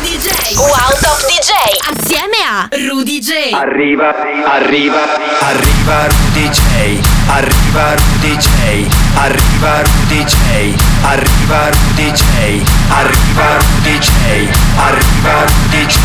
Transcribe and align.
DJ. 0.00 0.56
Wow 0.56 0.92
Top 1.00 1.20
DJ. 1.28 1.52
Assieme 1.92 2.40
a 2.48 2.68
Rudy 2.88 3.20
J. 3.20 3.50
Arriva, 3.52 4.14
arriva, 4.46 5.02
arriva 5.40 6.06
Rudy 6.06 6.48
J. 6.48 7.00
Arriva 7.28 7.94
Rudy 7.94 8.36
J. 8.36 8.88
Arriva 9.14 9.82
Rudy 9.82 10.24
J. 10.24 10.74
Arriva 11.02 11.68
Rudy 11.68 12.10
J. 12.10 12.62
Arriva 12.88 13.56
Rudy 13.58 13.98
J. 13.98 14.21
Arriva 14.32 15.44
Rudy 15.44 15.84
J. 15.84 15.98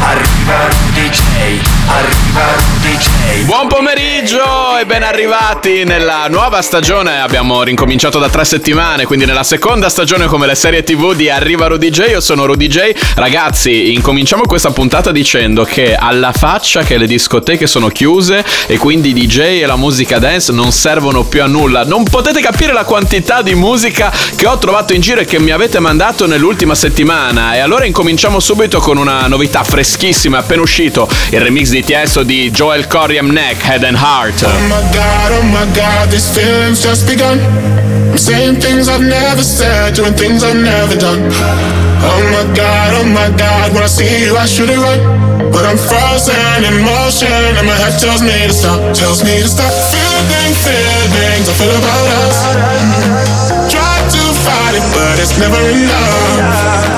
Arriva 0.00 0.68
Rudy 0.68 1.08
J. 1.10 1.60
Arriva 1.86 2.54
Rudy 2.56 2.96
J. 2.96 3.44
Buon 3.44 3.68
pomeriggio 3.68 4.78
e 4.80 4.86
ben 4.86 5.02
arrivati 5.02 5.84
nella 5.84 6.28
nuova 6.28 6.62
stagione. 6.62 7.20
Abbiamo 7.20 7.62
rincominciato 7.62 8.18
da 8.18 8.30
tre 8.30 8.46
settimane, 8.46 9.04
quindi 9.04 9.26
nella 9.26 9.42
seconda 9.42 9.90
stagione 9.90 10.24
come 10.28 10.46
le 10.46 10.54
serie 10.54 10.82
TV 10.82 11.14
di 11.14 11.28
Arriva 11.28 11.66
Rudy 11.66 11.90
J. 11.90 12.06
Io 12.08 12.20
sono 12.22 12.46
Rudy 12.46 12.68
J. 12.68 12.92
Ragazzi, 13.16 13.92
incominciamo 13.92 14.44
questa 14.46 14.70
puntata 14.70 15.12
dicendo 15.12 15.64
che 15.64 15.94
alla 15.94 16.32
faccia 16.32 16.80
che 16.84 16.96
le 16.96 17.06
discoteche 17.06 17.66
sono 17.66 17.88
chiuse 17.88 18.42
e 18.66 18.78
quindi 18.78 19.12
DJ 19.12 19.60
e 19.60 19.66
la 19.66 19.76
musica 19.76 20.18
dance 20.18 20.52
non 20.52 20.72
servono 20.72 21.24
più 21.24 21.42
a 21.42 21.46
nulla. 21.46 21.84
Non 21.84 22.04
potete 22.04 22.40
capire 22.40 22.72
la 22.72 22.84
quantità 22.84 23.42
di 23.42 23.54
musica 23.54 24.10
che 24.36 24.46
ho 24.46 24.56
trovato 24.56 24.94
in 24.94 25.02
giro 25.02 25.20
e 25.20 25.26
che 25.26 25.38
mi 25.38 25.50
avete 25.50 25.78
mandato 25.80 26.26
nell'ultima 26.26 26.74
settimana. 26.74 27.56
E 27.58 27.60
allora 27.60 27.86
incominciamo 27.86 28.38
subito 28.38 28.78
con 28.78 28.98
una 28.98 29.26
novità 29.26 29.64
freschissima, 29.64 30.38
appena 30.38 30.62
uscito, 30.62 31.08
il 31.30 31.40
remix 31.40 31.70
di 31.70 31.82
Tiesto 31.82 32.22
di 32.22 32.52
Joel 32.52 32.86
Corey 32.86 33.20
Neck, 33.20 33.64
Head 33.66 33.82
and 33.82 33.96
Heart. 33.96 34.44
Oh 34.44 34.60
my 34.68 34.80
god, 34.92 35.32
oh 35.32 35.42
my 35.42 35.66
god, 35.72 36.08
these 36.08 36.30
feelings 36.30 36.80
just 36.80 37.04
begun. 37.08 37.36
I'm 38.12 38.16
saying 38.16 38.60
things 38.60 38.86
I've 38.86 39.02
never 39.02 39.42
said, 39.42 39.96
doing 39.96 40.14
things 40.14 40.44
I've 40.44 40.54
never 40.54 40.94
done. 40.94 41.18
Oh 42.04 42.22
my 42.30 42.46
god, 42.54 42.94
oh 42.94 43.04
my 43.10 43.28
god, 43.36 43.74
when 43.74 43.82
I 43.82 43.88
see 43.88 44.06
you 44.06 44.36
I 44.38 44.46
should 44.46 44.70
it 44.70 44.78
run. 44.78 45.50
But 45.50 45.66
I'm 45.66 45.78
frozen 45.78 46.62
in 46.62 46.78
motion 46.86 47.58
and 47.58 47.66
my 47.66 47.74
head 47.74 47.98
tells 47.98 48.22
me 48.22 48.38
to 48.46 48.54
stop, 48.54 48.78
tells 48.94 49.24
me 49.24 49.42
to 49.42 49.48
stop. 49.48 49.72
Feeling 49.90 50.54
feelings 50.54 51.48
I 51.48 51.54
feel 51.58 51.74
about 51.74 52.06
us. 52.22 52.38
Try 53.66 53.98
to 54.14 54.22
fight 54.46 54.78
it, 54.78 54.86
but 54.94 55.18
it's 55.18 55.36
never 55.36 55.58
enough. 55.58 56.97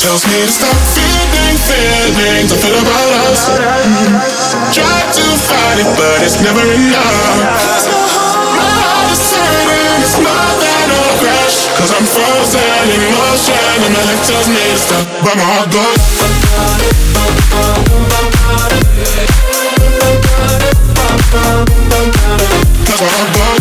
Tells 0.00 0.24
me 0.32 0.40
to 0.40 0.48
stop 0.48 0.72
feeling 0.96 1.60
feelings 1.68 2.48
I 2.48 2.56
feel 2.56 2.72
about 2.72 3.12
us. 3.28 3.52
Try 4.72 4.96
to 5.12 5.24
fight 5.44 5.76
it, 5.76 5.92
but 5.92 6.24
it's 6.24 6.40
never 6.40 6.64
enough. 6.72 7.84
My 8.56 8.64
heart 8.80 9.12
is 9.12 9.20
hurting, 9.28 10.00
it's 10.00 10.16
more 10.16 10.56
than 10.56 10.88
a 10.88 11.04
crash. 11.20 11.68
Cause 11.76 11.92
I'm 11.92 12.08
frozen 12.08 12.64
in 12.96 13.12
motion 13.12 13.60
and 13.84 13.92
my 13.92 14.00
head 14.08 14.24
tells 14.24 14.48
me 14.48 14.64
to 14.72 14.78
stop, 14.80 15.04
but 15.20 15.36
my 15.36 15.44
heart 15.44 15.68
goes. 15.68 16.00
That's 22.88 23.00
my 23.04 23.12
heart 23.12 23.36
goes. 23.36 23.59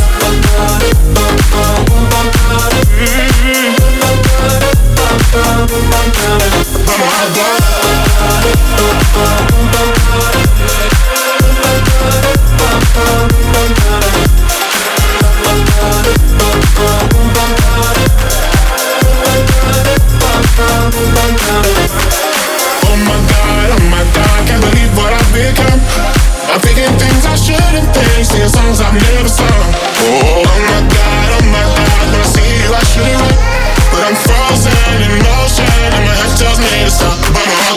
Things 26.97 27.25
I 27.25 27.35
shouldn't 27.35 27.93
think, 27.93 28.25
singing 28.25 28.49
songs 28.49 28.81
I've 28.81 28.93
never 28.93 29.29
sung. 29.29 29.47
Oh, 29.47 30.43
oh 30.45 30.59
my 30.67 30.81
god, 30.89 31.08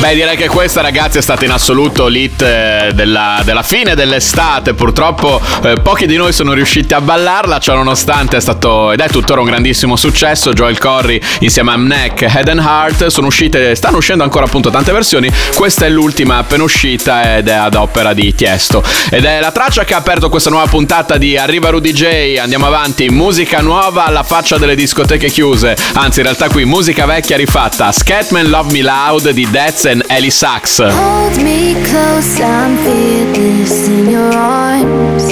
Beh, 0.00 0.14
direi 0.14 0.36
che 0.36 0.46
questa, 0.46 0.80
ragazzi, 0.80 1.18
è 1.18 1.20
stata 1.20 1.44
in 1.44 1.50
assoluto 1.50 2.06
l'hit 2.06 2.40
eh, 2.40 2.92
della, 2.94 3.40
della 3.42 3.64
fine 3.64 3.96
dell'estate. 3.96 4.72
Purtroppo 4.72 5.40
eh, 5.64 5.74
pochi 5.82 6.06
di 6.06 6.14
noi 6.14 6.32
sono 6.32 6.52
riusciti 6.52 6.94
a 6.94 7.00
ballarla, 7.00 7.58
ciò 7.58 7.74
nonostante 7.74 8.36
è 8.36 8.40
stato 8.40 8.92
ed 8.92 9.00
è 9.00 9.08
tuttora 9.08 9.40
un 9.40 9.46
grandissimo 9.46 9.96
successo. 9.96 10.52
Joel 10.52 10.78
Corry 10.78 11.20
insieme 11.40 11.72
a 11.72 11.76
Neck, 11.76 12.22
Head 12.22 12.46
and 12.46 12.60
Heart 12.60 13.06
sono 13.06 13.26
uscite, 13.26 13.74
stanno 13.74 13.96
uscendo 13.96 14.22
ancora 14.22 14.44
appunto 14.44 14.70
tante 14.70 14.92
versioni. 14.92 15.32
Questa 15.52 15.84
è 15.84 15.88
l'ultima 15.88 16.36
appena 16.36 16.62
uscita 16.62 17.36
ed 17.36 17.48
è 17.48 17.54
ad 17.54 17.74
opera 17.74 18.14
di 18.14 18.32
Tiesto. 18.36 18.84
Ed 19.10 19.24
è 19.24 19.40
la 19.40 19.50
traccia 19.50 19.84
che 19.84 19.94
ha 19.94 19.98
aperto 19.98 20.28
questa 20.28 20.48
nuova 20.48 20.68
puntata 20.68 21.16
di 21.16 21.36
Arriva 21.36 21.70
Rudy 21.70 21.92
J. 21.92 22.38
Andiamo 22.38 22.66
avanti, 22.66 23.08
musica 23.10 23.60
nuova 23.62 24.04
alla 24.04 24.22
faccia 24.22 24.58
delle 24.58 24.76
discoteche 24.76 25.28
chiuse. 25.28 25.76
Anzi, 25.94 26.20
in 26.20 26.24
realtà 26.26 26.48
qui 26.48 26.64
musica 26.64 27.04
vecchia 27.04 27.36
rifatta. 27.36 27.90
Scatman 27.90 28.48
Love 28.48 28.70
Me 28.70 28.82
Loud 28.82 29.30
di 29.30 29.50
Death 29.50 29.86
and 29.88 30.02
Ellie 30.10 30.30
Sachs. 30.30 30.78
Hold 30.78 31.36
me 31.42 31.72
close, 31.86 32.40
I'm 32.40 32.76
fearless 32.84 33.88
in 33.88 34.10
your 34.10 34.32
arms, 34.34 35.30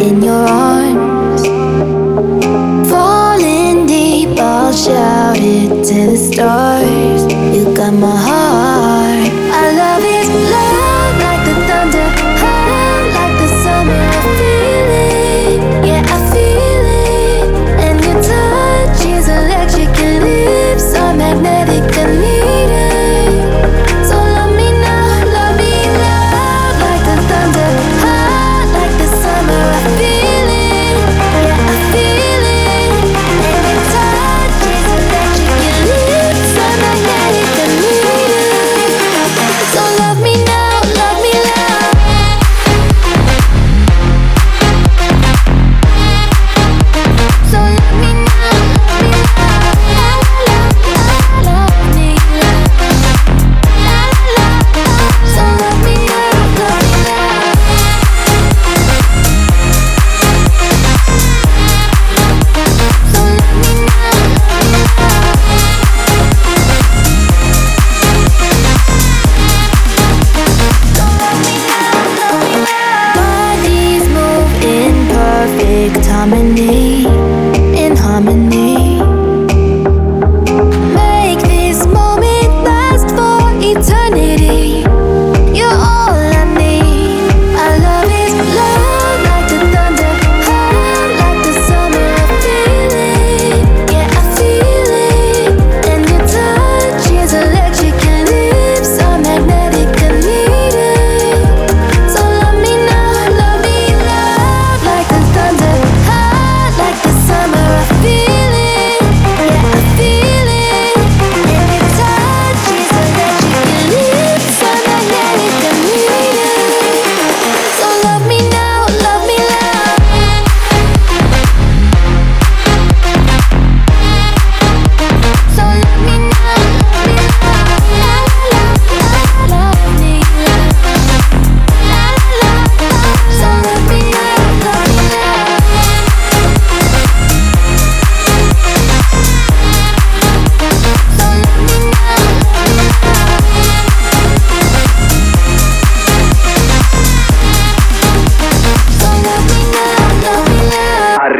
in 0.00 0.22
your 0.22 0.48
arms. 0.48 1.42
Falling 2.90 3.86
deep, 3.86 4.38
I'll 4.38 4.72
shout 4.72 5.36
it 5.38 5.84
to 5.88 6.10
the 6.12 6.16
stars. 6.16 7.22
You 7.54 7.76
got 7.76 7.92
my 7.92 8.16
heart. 8.16 8.47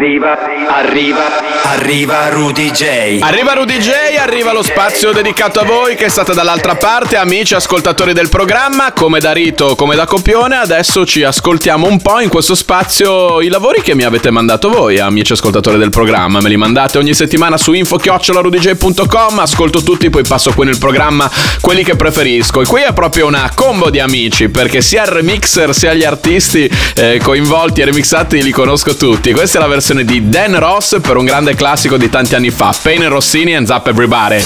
Arriva, 0.09 0.39
arriva, 0.71 1.21
arriva 1.65 2.29
Rudy 2.31 2.71
J. 2.71 3.19
Arriva 3.21 3.53
Rudy 3.53 3.77
J, 3.77 3.91
arriva 4.19 4.55
lo 4.55 4.63
spazio 4.63 5.13
dedicato 5.13 5.61
a 5.61 5.65
voi 5.65 5.97
che 5.97 6.09
state 6.09 6.33
dall'altra 6.33 6.77
parte, 6.77 7.17
amici 7.17 7.55
ascoltatori 7.55 8.15
del 8.15 8.31
programma, 8.31 8.93
come 8.93 9.21
da 9.21 9.33
rito, 9.33 9.75
come 9.75 9.97
da 9.97 10.07
copione, 10.07 10.57
adesso 10.57 11.05
ci 11.05 11.23
ascoltiamo 11.23 11.87
un 11.87 12.01
po' 12.01 12.21
in 12.21 12.31
questo 12.31 12.55
spazio 12.55 13.43
i 13.43 13.49
lavori 13.49 13.83
che 13.83 13.95
mi 13.95 14.03
avete 14.03 14.31
mandato 14.31 14.71
voi, 14.71 14.99
amici 14.99 15.35
ascoltatori 15.35 15.77
del 15.77 15.91
programma, 15.91 16.41
me 16.41 16.49
li 16.49 16.57
mandate 16.57 16.97
ogni 16.97 17.13
settimana 17.13 17.59
su 17.59 17.75
info-rudj.com, 17.75 19.39
ascolto 19.41 19.83
tutti, 19.83 20.09
poi 20.09 20.23
passo 20.23 20.55
qui 20.55 20.65
nel 20.65 20.79
programma 20.79 21.31
quelli 21.61 21.85
che 21.85 21.97
preferisco 21.97 22.63
e 22.63 22.65
qui 22.65 22.81
è 22.81 22.95
proprio 22.95 23.27
una 23.27 23.51
combo 23.55 23.91
di 23.91 24.01
amici 24.01 24.49
perché 24.49 24.81
sia 24.81 25.03
il 25.03 25.11
remixer 25.11 25.75
sia 25.75 25.93
gli 25.93 26.05
artisti 26.05 26.67
eh, 26.95 27.21
coinvolti 27.23 27.83
e 27.83 27.85
remixati 27.85 28.43
li 28.43 28.53
conosco 28.53 28.97
tutti, 28.97 29.33
questa 29.33 29.59
è 29.59 29.61
la 29.61 29.69
versione 29.69 29.97
di 30.05 30.29
Dan 30.29 30.59
Ross 30.59 31.01
per 31.01 31.17
un 31.17 31.25
grande 31.25 31.55
classico 31.55 31.97
di 31.97 32.09
tanti 32.09 32.35
anni 32.35 32.51
fa, 32.51 32.75
Payne 32.81 33.05
e 33.05 33.09
Rossini 33.09 33.55
and 33.55 33.67
Zap 33.67 33.87
Everybody. 33.87 34.43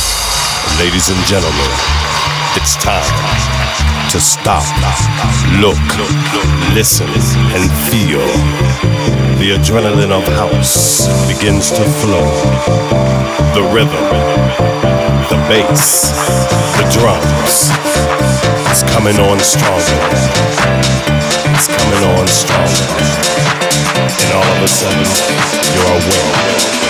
Ladies 0.78 1.08
and 1.08 1.24
gentlemen, 1.26 1.68
it's 2.56 2.76
time 2.76 3.02
to 4.10 4.18
stop, 4.18 4.62
look, 5.60 5.76
listen, 6.74 7.08
and 7.54 7.70
feel. 7.88 8.20
The 9.38 9.56
adrenaline 9.56 10.12
of 10.12 10.24
house 10.36 11.08
begins 11.26 11.70
to 11.70 11.82
flow. 12.00 12.30
The 13.54 13.62
rhythm, 13.72 14.06
the 15.28 15.36
bass, 15.48 16.12
the 16.76 16.84
drums. 16.92 17.70
It's 18.70 18.82
coming 18.94 19.18
on 19.18 19.38
stronger. 19.40 20.00
It's 21.52 21.68
coming 21.68 22.04
on 22.16 22.26
stronger. 22.28 23.11
All 24.34 24.42
of 24.42 24.62
a 24.62 24.68
sudden, 24.68 25.04
you're 25.74 25.84
aware. 25.84 26.81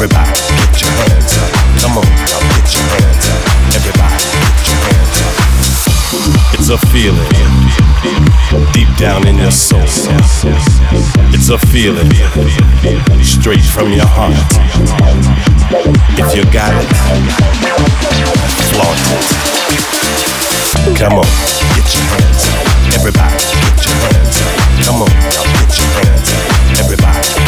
Everybody, 0.00 0.32
get 0.32 0.80
your 0.80 0.88
hands 0.96 1.36
up. 1.36 1.52
Come 1.76 2.00
on, 2.00 2.08
get 2.08 2.72
your 2.72 2.88
hands 2.88 3.28
up. 3.28 3.36
Everybody, 3.76 4.16
get 4.32 4.64
your 4.64 4.80
hands 4.88 5.20
up. 5.20 5.36
It's 6.56 6.72
a 6.72 6.80
feeling 6.88 7.28
deep 8.72 8.88
down 8.96 9.28
in 9.28 9.36
your 9.36 9.50
soul. 9.50 9.84
It's 11.36 11.50
a 11.50 11.58
feeling 11.68 12.08
straight 13.20 13.60
from 13.60 13.92
your 13.92 14.08
heart. 14.08 14.32
If 16.16 16.32
you 16.32 16.48
got 16.48 16.72
it, 16.80 16.88
flaunt 18.72 19.04
it. 19.04 20.96
Come 20.96 21.20
on, 21.20 21.28
get 21.76 21.92
your 21.92 22.08
hands 22.08 22.48
up. 22.48 22.56
Everybody, 22.96 23.36
get 23.36 23.84
your 23.84 24.00
hands 24.00 24.40
up. 24.48 24.56
Come 24.80 25.04
on, 25.04 25.12
get 25.60 25.76
your 25.76 25.92
hands 25.92 26.32
up. 26.32 26.88
Everybody, 26.88 27.39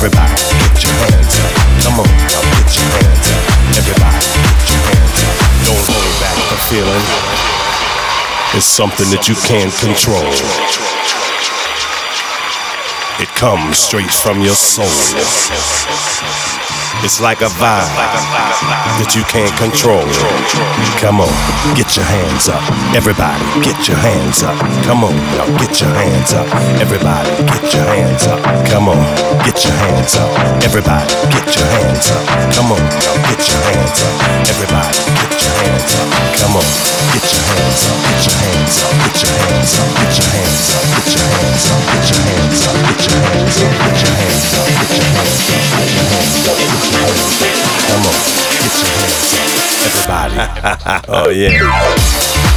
Everybody, 0.00 0.32
your 0.80 0.96
hands 0.96 1.36
up. 1.44 1.52
Come 1.84 2.00
on, 2.00 2.08
now 2.08 2.40
your 2.72 2.88
hands 2.88 3.28
up. 3.36 3.44
Everybody, 3.76 4.32
your 4.72 4.80
hands 4.88 5.20
up. 5.28 5.36
Don't 5.68 5.84
hold 5.92 6.14
back 6.24 6.40
the 6.48 6.56
feeling. 6.72 7.04
It's 8.56 8.64
something 8.64 9.10
that 9.10 9.28
you 9.28 9.34
can't 9.44 9.68
control. 9.76 10.24
It 13.20 13.28
comes 13.36 13.76
straight 13.76 14.10
from 14.10 14.40
your 14.40 14.54
soul. 14.56 14.88
It's 16.98 17.22
like 17.22 17.40
a 17.40 17.46
vibe 17.46 17.86
that 18.98 19.14
you 19.14 19.22
can't 19.30 19.54
control. 19.54 20.02
Come 20.98 21.22
on, 21.22 21.30
get 21.78 21.94
your 21.94 22.04
hands 22.04 22.50
up. 22.50 22.60
Everybody, 22.92 23.40
get 23.62 23.78
your 23.86 23.96
hands 23.96 24.42
up. 24.42 24.58
Come 24.84 25.06
on, 25.06 25.14
now 25.38 25.46
get 25.62 25.78
your 25.80 25.88
hands 25.94 26.34
up. 26.34 26.50
Everybody, 26.82 27.30
get 27.46 27.70
your 27.70 27.86
hands 27.86 28.26
up. 28.26 28.42
Come 28.68 28.90
on, 28.90 28.98
get 29.46 29.56
your 29.62 29.72
hands 29.86 30.18
up. 30.18 30.28
Everybody, 30.66 31.14
get 31.30 31.46
your 31.54 31.68
hands 31.78 32.10
up. 32.10 32.26
Come 32.58 32.74
on, 32.74 32.82
now 32.82 33.16
get 33.30 33.42
your 33.48 33.62
hands 33.70 34.02
up. 34.02 34.14
Everybody, 34.50 34.98
get 35.14 35.34
your 35.40 35.54
hands 35.62 35.94
up. 35.94 36.08
Come 36.42 36.58
on, 36.58 36.66
get 37.14 37.24
your 37.30 37.44
hands 37.54 37.86
up. 37.86 37.96
Get 38.02 38.20
your 38.26 38.34
hands 38.34 38.76
up. 38.82 38.92
Get 38.98 39.16
your 39.22 39.34
hands 39.40 39.72
up. 39.78 39.88
Get 39.94 40.12
your 40.18 40.28
hands 40.34 40.66
up. 40.68 40.82
Get 40.90 41.14
your 41.14 41.30
hands 41.30 41.54
up. 41.54 41.70
Get 41.70 41.70
your 41.70 41.70
hands 41.70 41.70
up. 41.70 41.86
Get 41.86 42.10
your 42.10 42.20
hands 42.20 42.60
up. 42.60 42.74
Get 42.82 42.98
your 42.98 43.14
hands 43.14 43.38
up. 43.40 43.54
Get 43.70 44.02
your 44.02 44.14
hands 44.20 44.52
up. 44.52 44.66
Get 44.68 44.90
your 44.90 45.14
hands 45.14 46.74
up. 46.76 46.79
Come 46.80 48.06
on, 48.06 48.20
get 48.60 48.80
your 48.80 48.90
hands 48.96 49.54
up, 49.54 49.82
everybody. 49.84 50.36
oh 51.08 51.28
yeah. 51.30 52.49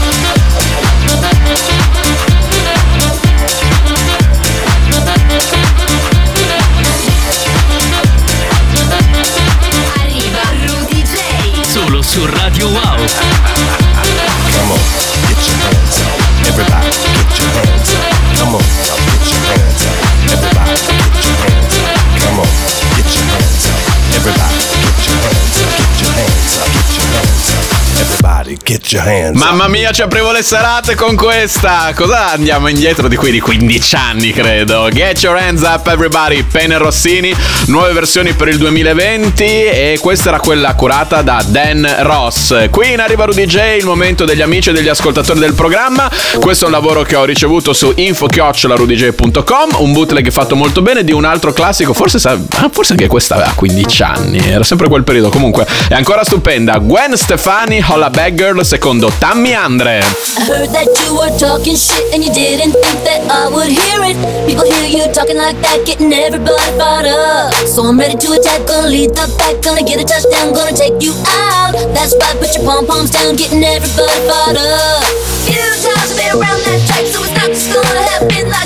Get 28.74 28.92
your 28.92 29.08
hands. 29.08 29.38
Mamma 29.38 29.68
mia, 29.68 29.92
ci 29.92 30.02
aprivo 30.02 30.32
le 30.32 30.42
serate 30.42 30.96
con 30.96 31.16
questa. 31.16 31.92
Cosa 31.96 32.32
andiamo 32.32 32.68
indietro 32.68 33.08
di 33.08 33.16
qui 33.16 33.30
di 33.30 33.40
15 33.40 33.96
anni, 33.96 34.32
credo. 34.32 34.88
Get 34.92 35.22
your 35.22 35.38
hands 35.38 35.62
up, 35.62 35.88
everybody. 35.88 36.44
Pene 36.44 36.78
Rossini, 36.78 37.36
nuove 37.68 37.94
versioni 37.94 38.34
per 38.34 38.48
il 38.48 38.58
2020. 38.58 39.44
E 39.44 39.98
questa 40.02 40.30
era 40.30 40.40
quella 40.40 40.74
curata 40.74 41.22
da 41.22 41.44
Dan 41.46 41.88
Ross. 42.00 42.70
Qui 42.70 42.94
in 42.94 43.00
Arriva 43.00 43.26
Rudy 43.26 43.46
J, 43.46 43.78
il 43.78 43.86
momento 43.86 44.26
degli 44.26 44.42
amici 44.42 44.70
e 44.70 44.74
degli 44.74 44.88
ascoltatori 44.88 45.40
del 45.40 45.54
programma. 45.54 46.10
Questo 46.40 46.66
è 46.66 46.68
un 46.68 46.74
lavoro 46.74 47.04
che 47.04 47.16
ho 47.16 47.26
ricevuto 47.26 47.74
su 47.74 47.92
info-rudj.com. 47.96 49.76
Un 49.78 49.94
bootleg 49.94 50.32
fatto 50.32 50.56
molto 50.56 50.82
bene 50.82 51.04
di 51.04 51.12
un 51.12 51.26
altro 51.26 51.54
classico. 51.54 51.94
Forse, 51.94 52.18
ah, 52.28 52.70
forse 52.72 52.94
anche 52.94 53.08
questa 53.08 53.36
aveva 53.36 53.52
15 53.54 54.04
anni. 54.04 54.40
Era 54.40 54.64
sempre 54.64 54.88
quel 54.88 55.04
periodo. 55.04 55.30
Comunque, 55.30 55.68
è 55.88 55.94
ancora 55.94 56.24
stupenda. 56.24 56.80
Gwen 56.80 57.16
Stefani, 57.16 57.84
Holla 57.86 58.10
Bad 58.10 58.34
Girl, 58.64 58.70
secondo 58.70 59.10
Tammy 59.20 59.54
Andre. 59.54 60.00
I 60.00 60.40
heard 60.48 60.72
that 60.72 60.88
you 61.04 61.12
were 61.12 61.36
talking 61.36 61.76
shit 61.76 62.00
and 62.16 62.24
you 62.24 62.32
didn't 62.32 62.72
think 62.72 63.00
that 63.04 63.28
I 63.28 63.52
would 63.52 63.68
hear 63.68 64.00
it. 64.08 64.16
People 64.48 64.64
hear 64.64 64.88
you 64.88 65.04
talking 65.12 65.36
like 65.36 65.60
that, 65.60 65.84
getting 65.84 66.14
everybody 66.16 66.72
fired 66.80 67.12
up. 67.12 67.52
So 67.68 67.84
I'm 67.84 68.00
ready 68.00 68.16
to 68.16 68.28
attack, 68.32 68.64
gonna 68.64 68.88
lead 68.88 69.12
the 69.12 69.28
pack, 69.36 69.60
gonna 69.60 69.84
get 69.84 70.00
a 70.00 70.08
touchdown, 70.08 70.56
gonna 70.56 70.72
take 70.72 70.96
you 71.04 71.12
out. 71.28 71.76
That's 71.92 72.16
right, 72.16 72.40
put 72.40 72.56
your 72.56 72.64
pom 72.64 72.88
poms 72.88 73.12
down, 73.12 73.36
getting 73.36 73.60
everybody 73.60 74.20
fired 74.32 74.56
up. 74.56 75.12
Few 75.44 75.60
times 75.84 76.16
I've 76.16 76.40
around 76.40 76.64
that 76.64 76.80
track, 76.88 77.04
so 77.12 77.20
it's 77.20 77.36
not 77.36 77.52
just 77.52 77.68
gonna 77.68 78.04
happen 78.16 78.48
like 78.48 78.63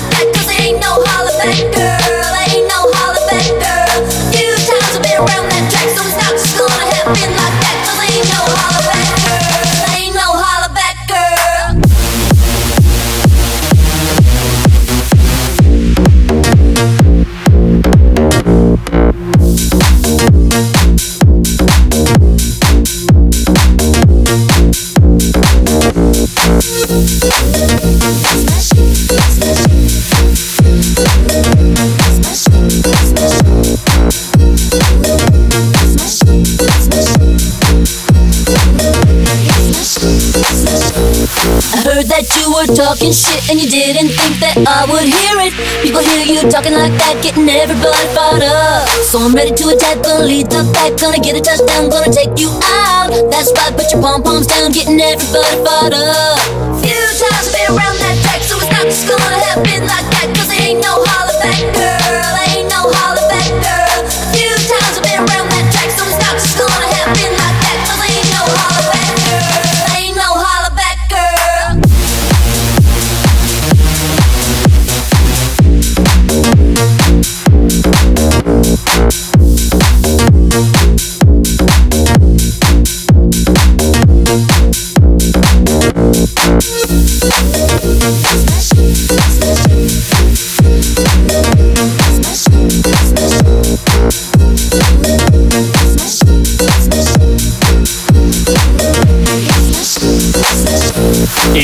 talking 42.78 43.10
shit 43.10 43.42
and 43.50 43.58
you 43.58 43.66
didn't 43.66 44.14
think 44.14 44.38
that 44.38 44.54
I 44.62 44.86
would 44.86 45.02
hear 45.02 45.34
it. 45.42 45.50
People 45.82 45.98
hear 45.98 46.22
you 46.22 46.46
talking 46.46 46.78
like 46.78 46.94
that, 46.94 47.18
getting 47.26 47.50
everybody 47.50 48.06
fired 48.14 48.46
up. 48.46 48.86
So 49.02 49.18
I'm 49.18 49.34
ready 49.34 49.50
to 49.50 49.74
attack, 49.74 49.98
gonna 50.06 50.22
lead 50.22 50.46
the 50.46 50.62
pack, 50.70 50.94
gonna 50.94 51.18
get 51.18 51.34
a 51.34 51.42
touchdown, 51.42 51.90
gonna 51.90 52.06
take 52.06 52.38
you 52.38 52.54
out. 52.86 53.10
That's 53.34 53.50
right, 53.58 53.74
put 53.74 53.90
your 53.90 53.98
pom 53.98 54.22
poms 54.22 54.46
down, 54.46 54.70
getting 54.70 54.94
everybody 54.94 55.58
fired 55.66 55.98
up. 55.98 56.38
Few 56.78 56.94
times 57.18 57.50
I've 57.50 57.50
been 57.50 57.66
around 57.74 57.98
that 57.98 58.14
track, 58.22 58.46
so 58.46 58.54
it's 58.62 58.70
not 58.70 58.86
just 58.86 59.10
gonna 59.10 59.38
happen 59.42 59.82
like 59.82 60.06
that, 60.14 60.27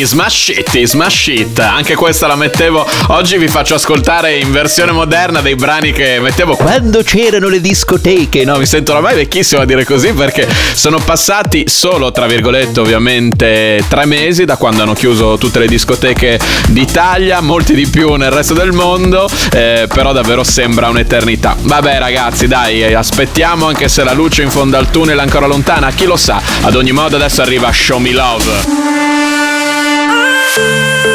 I 0.04 0.06
Smash 0.06 0.48
It, 0.48 0.74
i 0.74 0.86
Smash 0.86 1.26
It. 1.28 1.58
Anche 1.60 1.94
questa 1.94 2.26
la 2.26 2.36
mettevo. 2.36 2.86
Oggi 3.06 3.38
vi 3.38 3.48
faccio 3.48 3.74
ascoltare 3.74 4.36
in 4.36 4.52
versione 4.52 4.92
moderna 4.92 5.40
dei 5.40 5.54
brani 5.54 5.92
che 5.92 6.18
mettevo 6.20 6.56
quando 6.56 7.02
c'erano 7.02 7.48
le 7.48 7.58
discoteche. 7.58 8.44
No, 8.44 8.58
mi 8.58 8.66
sento 8.66 8.92
oramai 8.92 9.14
vecchissimo 9.14 9.62
a 9.62 9.64
dire 9.64 9.86
così 9.86 10.12
perché 10.12 10.46
sono 10.74 10.98
passati 10.98 11.64
solo, 11.68 12.12
tra 12.12 12.26
virgolette, 12.26 12.80
ovviamente 12.80 13.82
tre 13.88 14.04
mesi 14.04 14.44
da 14.44 14.58
quando 14.58 14.82
hanno 14.82 14.92
chiuso 14.92 15.38
tutte 15.38 15.58
le 15.58 15.68
discoteche 15.68 16.38
d'Italia, 16.68 17.40
molti 17.40 17.74
di 17.74 17.86
più 17.86 18.12
nel 18.16 18.30
resto 18.30 18.52
del 18.52 18.72
mondo. 18.72 19.26
eh, 19.54 19.88
però 19.88 20.12
davvero 20.12 20.44
sembra 20.44 20.90
un'eternità. 20.90 21.56
Vabbè, 21.58 21.98
ragazzi, 21.98 22.46
dai, 22.46 22.92
aspettiamo 22.92 23.68
anche 23.68 23.88
se 23.88 24.04
la 24.04 24.12
luce 24.12 24.42
in 24.42 24.50
fondo 24.50 24.76
al 24.76 24.90
tunnel 24.90 25.16
è 25.16 25.22
ancora 25.22 25.46
lontana. 25.46 25.90
Chi 25.92 26.04
lo 26.04 26.16
sa? 26.16 26.42
Ad 26.60 26.76
ogni 26.76 26.92
modo, 26.92 27.16
adesso 27.16 27.40
arriva 27.40 27.72
Show 27.72 27.98
Me 27.98 28.12
Love. 28.12 29.23
Música 30.56 31.13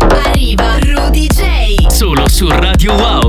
Arriva 0.00 0.78
Rudy 0.78 1.26
J. 1.26 1.90
Solo 1.90 2.28
su 2.28 2.48
Radio 2.48 2.94
Wow. 2.94 3.27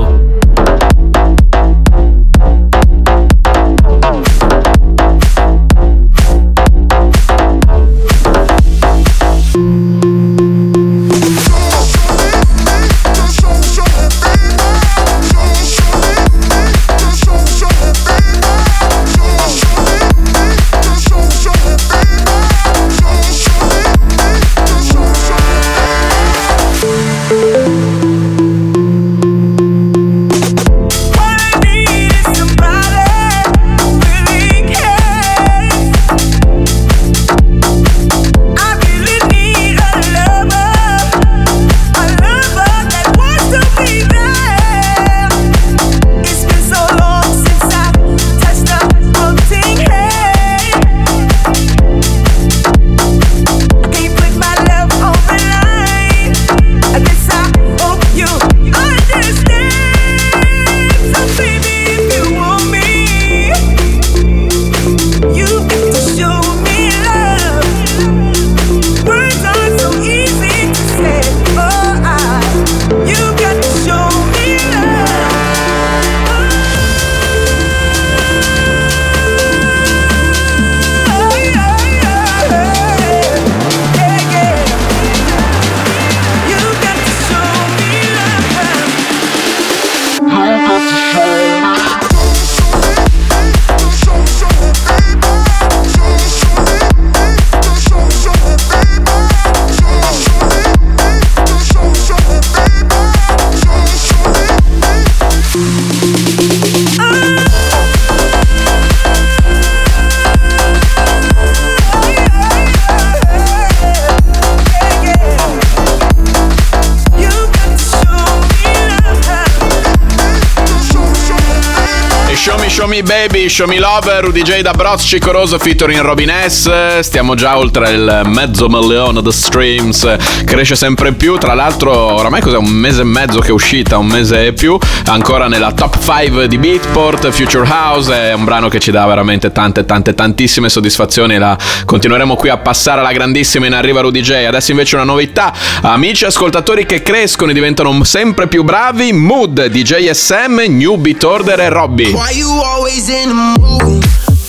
Me 122.90 123.04
Baby, 123.04 123.48
Show 123.48 123.68
Me 123.68 123.78
Love, 123.78 124.20
Rudy 124.20 124.42
J 124.42 124.62
da 124.62 124.72
Bros, 124.72 125.04
Cicoroso, 125.04 125.60
featuring 125.60 126.00
Robin 126.00 126.28
S. 126.48 126.98
Stiamo 126.98 127.36
già 127.36 127.56
oltre 127.56 127.90
il 127.90 128.22
mezzo 128.24 128.68
milione 128.68 129.22
di 129.22 129.30
streams, 129.30 130.16
cresce 130.44 130.74
sempre 130.74 131.12
più. 131.12 131.36
Tra 131.38 131.54
l'altro, 131.54 131.92
oramai 131.92 132.40
cos'è? 132.40 132.56
Un 132.56 132.66
mese 132.66 133.02
e 133.02 133.04
mezzo 133.04 133.38
che 133.38 133.50
è 133.50 133.52
uscita, 133.52 133.96
un 133.96 134.06
mese 134.06 134.46
e 134.46 134.52
più. 134.54 134.76
Ancora 135.04 135.46
nella 135.46 135.70
top 135.70 135.98
5 136.02 136.48
di 136.48 136.58
Beatport, 136.58 137.30
Future 137.30 137.64
House. 137.68 138.12
È 138.12 138.32
un 138.32 138.42
brano 138.42 138.68
che 138.68 138.80
ci 138.80 138.90
dà 138.90 139.06
veramente 139.06 139.52
tante, 139.52 139.84
tante, 139.84 140.12
tantissime 140.12 140.68
soddisfazioni. 140.68 141.38
La 141.38 141.56
continueremo 141.84 142.34
qui 142.34 142.48
a 142.48 142.56
passare 142.56 142.98
alla 142.98 143.12
grandissima 143.12 143.66
in 143.66 143.74
arriva 143.74 144.00
Rudy 144.00 144.20
J. 144.20 144.32
Adesso 144.48 144.72
invece 144.72 144.96
una 144.96 145.04
novità. 145.04 145.54
Amici 145.82 146.24
ascoltatori 146.24 146.86
che 146.86 147.04
crescono 147.04 147.52
e 147.52 147.54
diventano 147.54 148.02
sempre 148.02 148.48
più 148.48 148.64
bravi. 148.64 149.12
Mood, 149.12 149.66
DJ 149.66 150.10
SM, 150.10 150.64
New 150.66 150.96
Beat 150.96 151.22
Order 151.22 151.60
e 151.60 151.68
Robby. 151.68 152.10
Why 152.10 152.36
you 152.36 152.48
always 152.80 153.10
in 153.10 153.28
the 153.28 153.34
mood? 153.60 154.04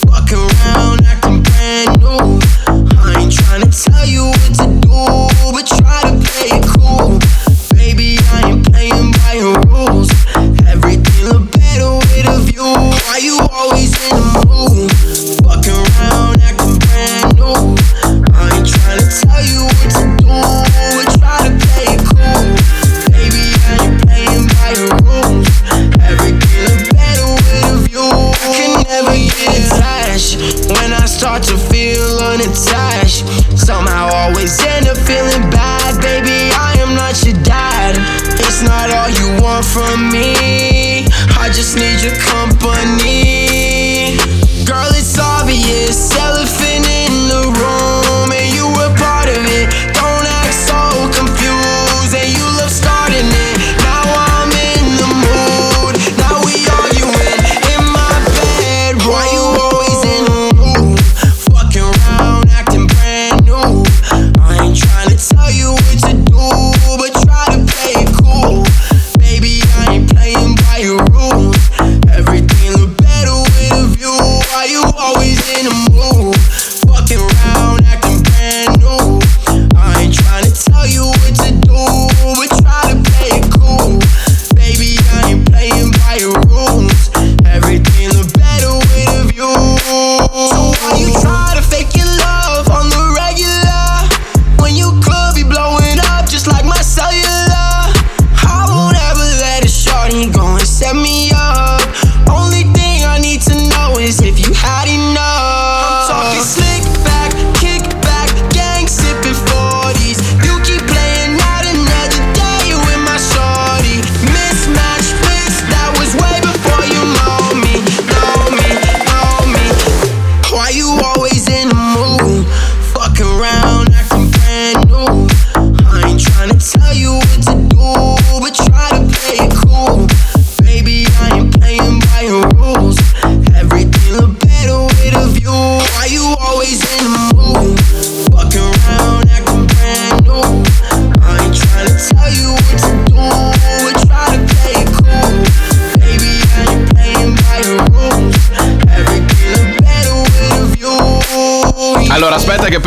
Fucking 0.07 0.37
around, 0.37 1.10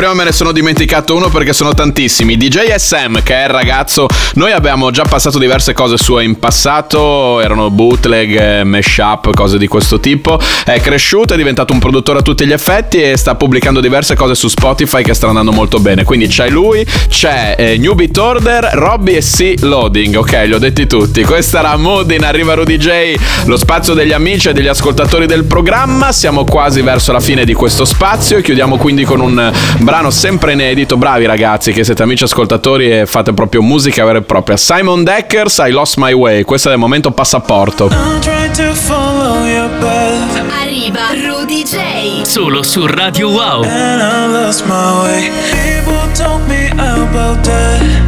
prima 0.05 0.19
me 0.19 0.25
ne 0.25 0.37
sono 0.37 0.53
dimenticato 0.53 1.15
uno 1.15 1.31
perché 1.31 1.55
sono 1.55 1.73
tantissimi. 1.73 2.37
DJ 2.37 2.75
SM, 2.75 3.23
che 3.23 3.37
è 3.37 3.45
il 3.45 3.49
ragazzo, 3.49 4.07
noi 4.35 4.53
abbiamo 4.53 4.91
già 4.91 5.03
passato 5.05 5.39
diverse 5.39 5.73
cose 5.73 5.97
sue 5.97 6.25
in 6.25 6.39
passato, 6.39 7.41
erano 7.41 7.71
bootleg, 7.71 8.39
eh, 8.39 8.65
mashup, 8.65 9.33
cose 9.35 9.57
di 9.57 9.67
questo 9.67 10.01
tipo. 10.01 10.39
È 10.63 10.79
cresciuto, 10.81 11.33
è 11.33 11.39
diventato 11.39 11.73
un 11.73 11.79
produttore 11.79 12.19
a 12.19 12.23
tutti 12.23 12.45
gli 12.45 12.53
effetti 12.53 13.01
e 13.01 13.17
sta 13.17 13.35
pubblicando 13.35 13.81
diverse 13.81 14.15
cose 14.15 14.35
su 14.35 14.49
Spotify 14.49 15.01
che 15.03 15.15
stanno 15.15 15.39
andando 15.39 15.53
molto 15.53 15.79
bene. 15.81 16.05
Quindi 16.05 16.27
c'è 16.27 16.51
lui, 16.51 16.87
c'è 17.09 17.55
eh, 17.57 17.79
New 17.79 17.95
Beat 17.95 18.19
Order, 18.19 18.73
Robby 18.75 19.15
e 19.15 19.21
C 19.21 19.55
Loading. 19.61 20.17
Ok, 20.17 20.43
li 20.45 20.53
ho 20.53 20.59
detti 20.59 20.87
tutti. 20.87 21.25
Questa 21.25 21.61
era 21.61 21.79
Modin, 21.79 22.25
arriva 22.25 22.53
Rudy 22.53 22.77
J, 22.77 23.15
lo 23.47 23.57
spazio 23.57 23.95
degli 23.95 24.13
amici 24.13 24.51
e 24.51 24.53
degli 24.53 24.69
ascoltatori 24.69 25.25
del 25.25 25.45
programma. 25.45 26.13
Siamo 26.13 26.45
quasi 26.45 26.83
verso 26.83 27.11
la 27.11 27.21
fine 27.21 27.47
di 27.47 27.55
questo 27.55 27.87
spazio. 27.87 28.37
e 28.37 28.43
Chiudiamo 28.43 28.77
quindi 28.77 29.05
con 29.05 29.21
un 29.21 29.51
bravo 29.79 29.93
brano 29.95 30.11
sempre 30.11 30.55
inedito. 30.55 30.97
Bravi 30.97 31.25
ragazzi, 31.25 31.71
che 31.71 31.85
siete 31.85 32.03
amici 32.03 32.25
ascoltatori 32.25 32.91
e 32.91 33.07
fate 33.07 33.33
proprio 33.33 33.63
musica 33.63 34.05
vera 34.05 34.19
e 34.19 34.23
propria. 34.23 34.57
Simon 34.57 35.05
Deckers, 35.05 35.59
I 35.59 35.71
Lost 35.71 35.99
My 35.99 36.13
Way. 36.13 36.43
Questo 36.43 36.69
è 36.71 36.73
il 36.73 36.79
momento 36.79 37.13
passaporto. 37.13 37.89
Arriva 40.61 41.01
Rudy 41.13 41.63
J. 41.63 42.23
Solo 42.23 42.65
su 42.65 42.85
Radio 42.87 43.29
Wow. 43.29 43.63
And 43.63 44.01
I 44.01 44.27
lost 44.33 44.65
my 44.67 45.03
way. 45.05 45.31
People 45.53 46.11
told 46.13 46.45
me 46.49 46.71
about 46.71 47.45
that. 47.45 48.04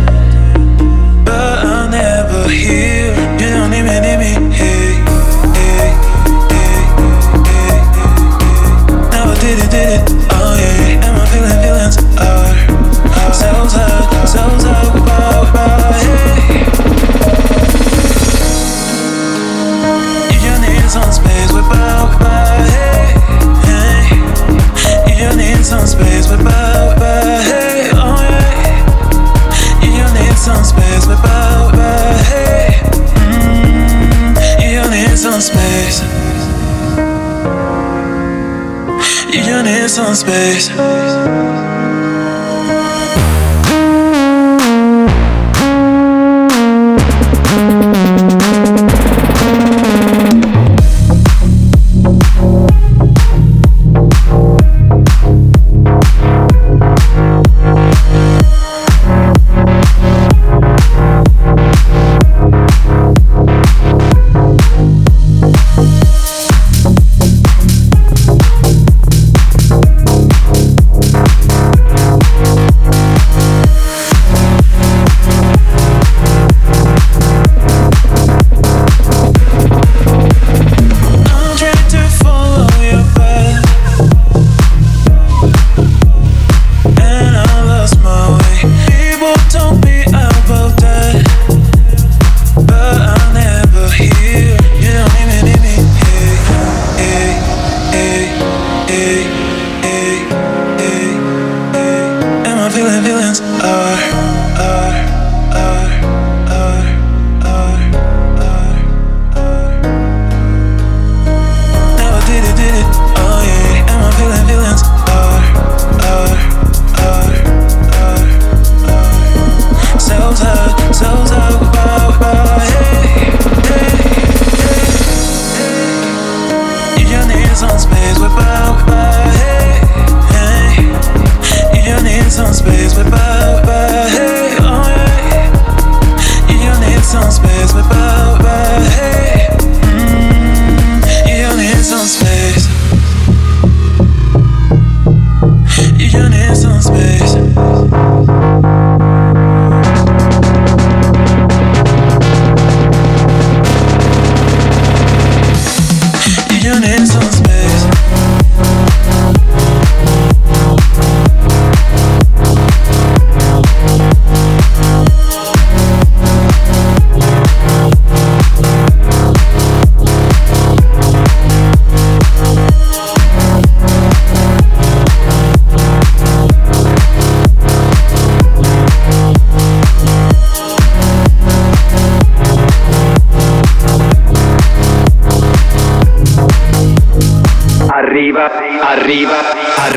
space 40.26 40.55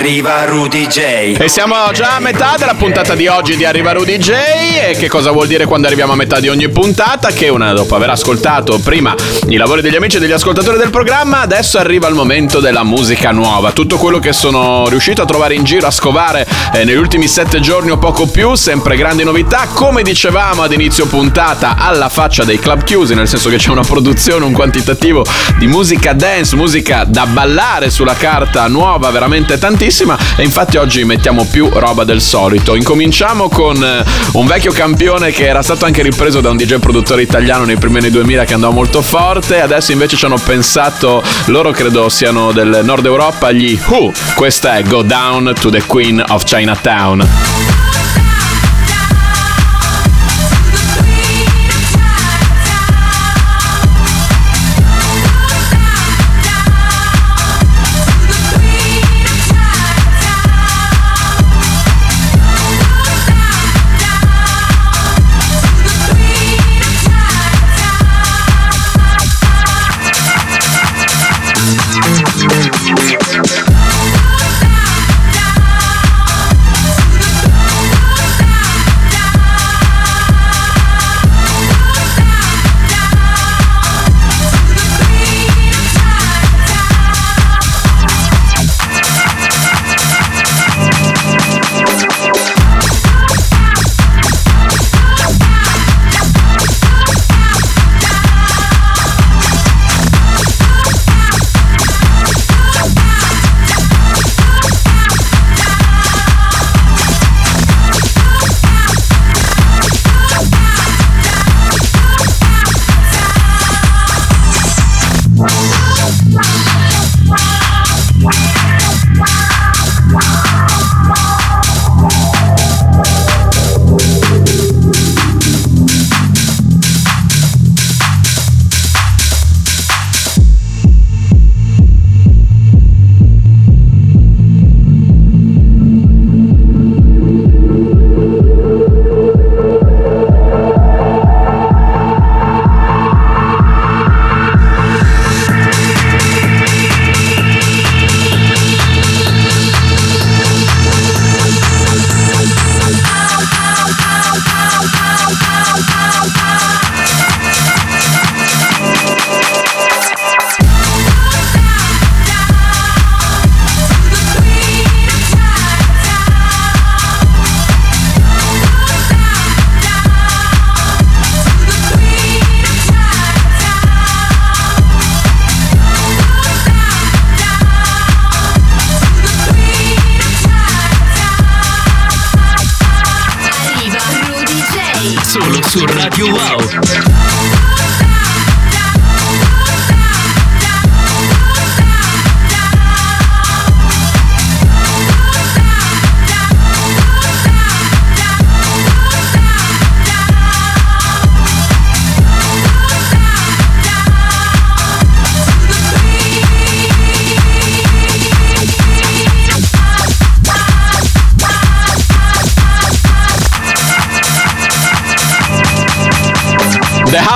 arriva 0.09 0.43
Rudy 0.45 0.87
J. 0.87 1.35
E 1.37 1.47
siamo 1.49 1.75
già 1.93 2.15
a 2.15 2.19
metà 2.19 2.55
della 2.57 2.73
puntata 2.73 3.13
di 3.13 3.27
oggi 3.27 3.55
di 3.55 3.63
Arriva 3.63 3.91
Rudy 3.91 4.17
J. 4.17 4.31
E 4.31 4.95
che 4.97 5.07
cosa 5.07 5.29
vuol 5.29 5.45
dire 5.45 5.65
quando 5.65 5.85
arriviamo 5.85 6.13
a 6.13 6.15
metà 6.15 6.39
di 6.39 6.49
ogni 6.49 6.67
puntata? 6.67 7.29
Che 7.29 7.47
una 7.47 7.73
dopo 7.73 7.95
aver 7.95 8.09
ascoltato 8.09 8.79
prima 8.79 9.13
i 9.49 9.55
lavori 9.55 9.83
degli 9.83 9.95
amici 9.95 10.17
e 10.17 10.19
degli 10.19 10.31
ascoltatori 10.31 10.79
del 10.79 10.89
programma, 10.89 11.41
adesso 11.41 11.77
arriva 11.77 12.07
il 12.07 12.15
momento 12.15 12.59
della 12.59 12.83
musica 12.83 13.29
nuova. 13.31 13.71
Tutto 13.71 13.97
quello 13.97 14.17
che 14.17 14.33
sono 14.33 14.89
riuscito 14.89 15.21
a 15.21 15.25
trovare 15.25 15.53
in 15.53 15.63
giro, 15.63 15.85
a 15.85 15.91
scovare 15.91 16.47
eh, 16.73 16.83
negli 16.85 16.97
ultimi 16.97 17.27
sette 17.27 17.59
giorni 17.59 17.91
o 17.91 17.99
poco 17.99 18.25
più, 18.25 18.55
sempre 18.55 18.97
grandi 18.97 19.23
novità. 19.23 19.67
Come 19.71 20.01
dicevamo 20.01 20.63
ad 20.63 20.71
inizio 20.71 21.05
puntata, 21.05 21.75
alla 21.77 22.09
faccia 22.09 22.43
dei 22.43 22.57
club 22.57 22.83
chiusi, 22.83 23.13
nel 23.13 23.27
senso 23.27 23.49
che 23.49 23.57
c'è 23.57 23.69
una 23.69 23.83
produzione, 23.83 24.43
un 24.43 24.53
quantitativo 24.53 25.23
di 25.59 25.67
musica 25.67 26.13
dance, 26.13 26.55
musica 26.55 27.03
da 27.03 27.27
ballare 27.27 27.91
sulla 27.91 28.15
carta 28.15 28.65
nuova, 28.67 29.11
veramente 29.11 29.59
tantissima. 29.59 29.97
E 30.37 30.43
infatti 30.43 30.77
oggi 30.77 31.03
mettiamo 31.03 31.45
più 31.45 31.69
roba 31.69 32.03
del 32.03 32.21
solito. 32.21 32.75
Incominciamo 32.75 33.49
con 33.49 33.83
eh, 33.83 34.03
un 34.33 34.47
vecchio 34.47 34.71
campione 34.71 35.31
che 35.31 35.45
era 35.45 35.61
stato 35.61 35.85
anche 35.85 36.01
ripreso 36.01 36.39
da 36.39 36.49
un 36.49 36.57
DJ 36.57 36.77
produttore 36.77 37.21
italiano 37.21 37.65
nei 37.65 37.77
primi 37.77 37.97
anni 37.97 38.09
2000 38.09 38.45
che 38.45 38.53
andava 38.53 38.73
molto 38.73 39.01
forte. 39.01 39.59
Adesso 39.59 39.91
invece 39.91 40.15
ci 40.15 40.25
hanno 40.25 40.37
pensato, 40.37 41.21
loro 41.47 41.71
credo 41.71 42.07
siano 42.07 42.51
del 42.51 42.81
nord 42.83 43.05
Europa, 43.05 43.51
gli 43.51 43.77
Who. 43.87 44.13
Questa 44.35 44.77
è 44.77 44.83
Go 44.83 45.01
Down 45.01 45.53
to 45.59 45.69
the 45.69 45.83
Queen 45.85 46.23
of 46.27 46.43
Chinatown. 46.43 48.28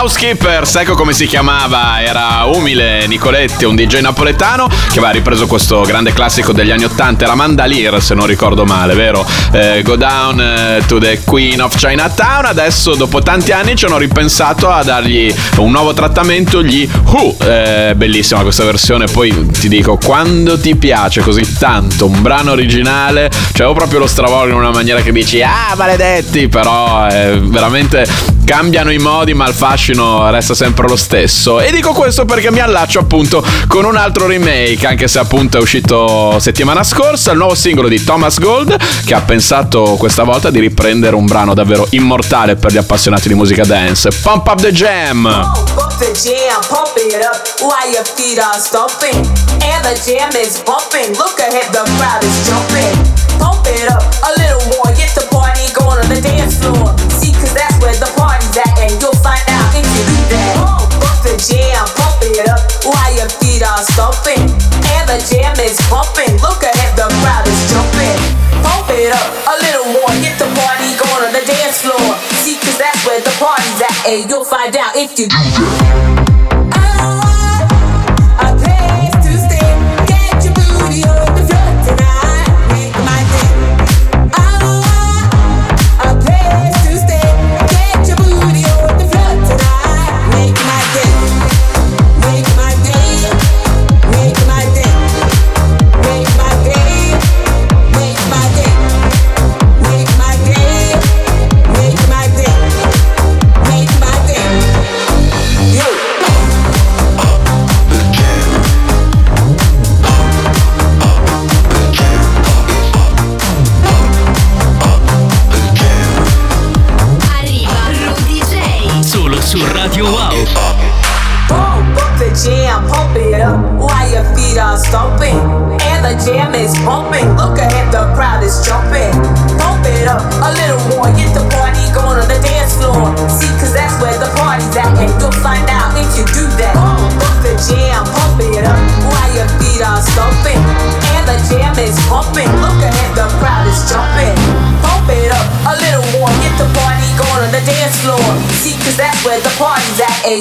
Housekeepers, 0.03 0.75
ecco 0.75 0.95
come 0.95 1.13
si 1.13 1.25
chiamava, 1.27 2.01
era 2.01 2.43
Umile 2.43 3.07
Nicoletti, 3.07 3.63
un 3.63 3.73
DJ 3.73 4.01
napoletano 4.01 4.67
che 4.67 4.97
aveva 4.99 5.11
ripreso 5.11 5.47
questo 5.47 5.79
grande 5.83 6.11
classico 6.11 6.51
degli 6.51 6.71
anni 6.71 6.83
80, 6.83 7.23
era 7.23 7.35
Mandalier 7.35 8.01
se 8.03 8.13
non 8.13 8.25
ricordo 8.25 8.65
male, 8.65 8.95
vero? 8.95 9.25
Eh, 9.53 9.81
Go 9.81 9.95
Down 9.95 10.41
eh, 10.41 10.83
to 10.87 10.97
the 10.97 11.21
Queen 11.23 11.61
of 11.61 11.73
Chinatown, 11.77 12.43
adesso 12.43 12.95
dopo 12.95 13.21
tanti 13.21 13.53
anni 13.53 13.77
ci 13.77 13.85
hanno 13.85 13.97
ripensato 13.97 14.69
a 14.69 14.83
dargli 14.83 15.33
un 15.59 15.71
nuovo 15.71 15.93
trattamento, 15.93 16.61
gli 16.61 16.85
Who, 17.05 17.37
Eh, 17.39 17.93
bellissima 17.95 18.41
questa 18.41 18.65
versione, 18.65 19.05
poi 19.05 19.51
ti 19.51 19.69
dico, 19.69 19.97
quando 20.03 20.59
ti 20.59 20.75
piace 20.75 21.21
così 21.21 21.57
tanto 21.57 22.07
un 22.07 22.21
brano 22.21 22.51
originale, 22.51 23.31
cioè 23.53 23.67
o 23.67 23.73
proprio 23.73 23.99
lo 23.99 24.07
stravolgo 24.07 24.51
in 24.51 24.59
una 24.59 24.71
maniera 24.71 24.99
che 24.99 25.13
dici, 25.13 25.41
ah 25.41 25.73
maledetti, 25.77 26.49
però 26.49 27.07
eh, 27.07 27.39
veramente 27.41 28.05
cambiano 28.43 28.91
i 28.91 28.97
modi 28.97 29.33
ma 29.33 29.47
il 29.47 29.53
fascino 29.53 29.92
resta 29.93 30.53
sempre 30.53 30.87
lo 30.87 30.95
stesso. 30.95 31.59
E 31.59 31.71
dico 31.71 31.93
questo 31.93 32.25
perché 32.25 32.51
mi 32.51 32.59
allaccio 32.59 32.99
appunto 32.99 33.43
con 33.67 33.85
un 33.85 33.95
altro 33.95 34.27
remake 34.27 34.85
anche 34.85 35.07
se 35.07 35.19
appunto 35.19 35.57
è 35.57 35.61
uscito 35.61 36.37
settimana 36.39 36.83
scorsa 36.83 37.31
il 37.31 37.37
nuovo 37.37 37.55
singolo 37.55 37.87
di 37.87 38.03
Thomas 38.03 38.39
Gold 38.39 38.75
che 39.05 39.13
ha 39.13 39.21
pensato 39.21 39.95
questa 39.97 40.23
volta 40.23 40.49
di 40.49 40.59
riprendere 40.59 41.15
un 41.15 41.25
brano 41.25 41.53
davvero 41.53 41.87
immortale 41.91 42.55
per 42.55 42.71
gli 42.71 42.77
appassionati 42.77 43.27
di 43.27 43.33
musica 43.33 43.63
dance. 43.65 44.09
Pump 44.21 44.47
Up 44.47 44.61
The 44.61 44.71
Jam. 44.71 45.23
Pump 53.39 53.65
it 53.67 53.89
up 53.89 54.03
a 54.23 54.31
little 54.37 54.63
more, 54.77 54.93
get 54.95 55.09
the 55.15 55.25
party 55.31 55.65
going 55.73 55.99
on 55.99 56.09
the 56.09 56.21
dance 56.21 56.57
floor. 56.57 56.93
See, 57.09 57.33
cause 57.33 57.53
that's 57.53 57.77
where 57.81 57.95
the 57.95 58.11
party's 58.15 58.57
at, 58.57 58.72
jam, 61.47 61.85
pump 61.99 62.23
it 62.23 62.47
up 62.47 62.61
while 62.87 63.11
your 63.15 63.29
feet 63.41 63.63
are 63.63 63.83
stomping. 63.95 64.47
And 64.95 65.05
the 65.09 65.19
jam 65.27 65.55
is 65.59 65.79
bumping. 65.89 66.35
Look 66.39 66.63
ahead, 66.63 66.95
the 66.95 67.07
crowd 67.21 67.47
is 67.47 67.61
jumping. 67.71 68.19
Pump 68.63 68.87
it 68.89 69.11
up 69.11 69.29
a 69.51 69.55
little 69.59 69.87
more, 69.91 70.11
get 70.23 70.39
the 70.39 70.47
party 70.55 70.89
going 70.95 71.27
on 71.27 71.33
the 71.33 71.43
dance 71.43 71.81
floor. 71.83 72.15
See, 72.43 72.55
cause 72.59 72.77
that's 72.77 73.05
where 73.05 73.19
the 73.19 73.33
party's 73.39 73.81
at, 73.81 74.07
and 74.07 74.29
you'll 74.29 74.45
find 74.45 74.75
out 74.77 74.95
if 74.95 75.17
you 75.19 75.27
do 75.27 76.12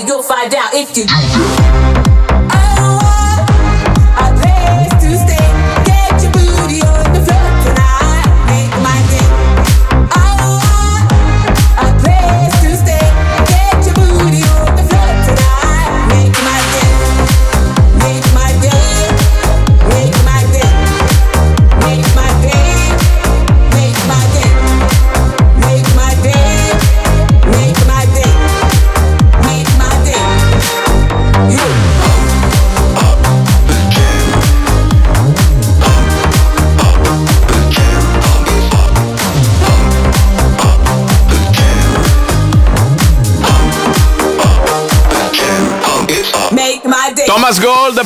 you'll 0.00 0.22
find 0.22 0.55
out 0.55 0.70
if 0.74 0.96
you 0.96 1.05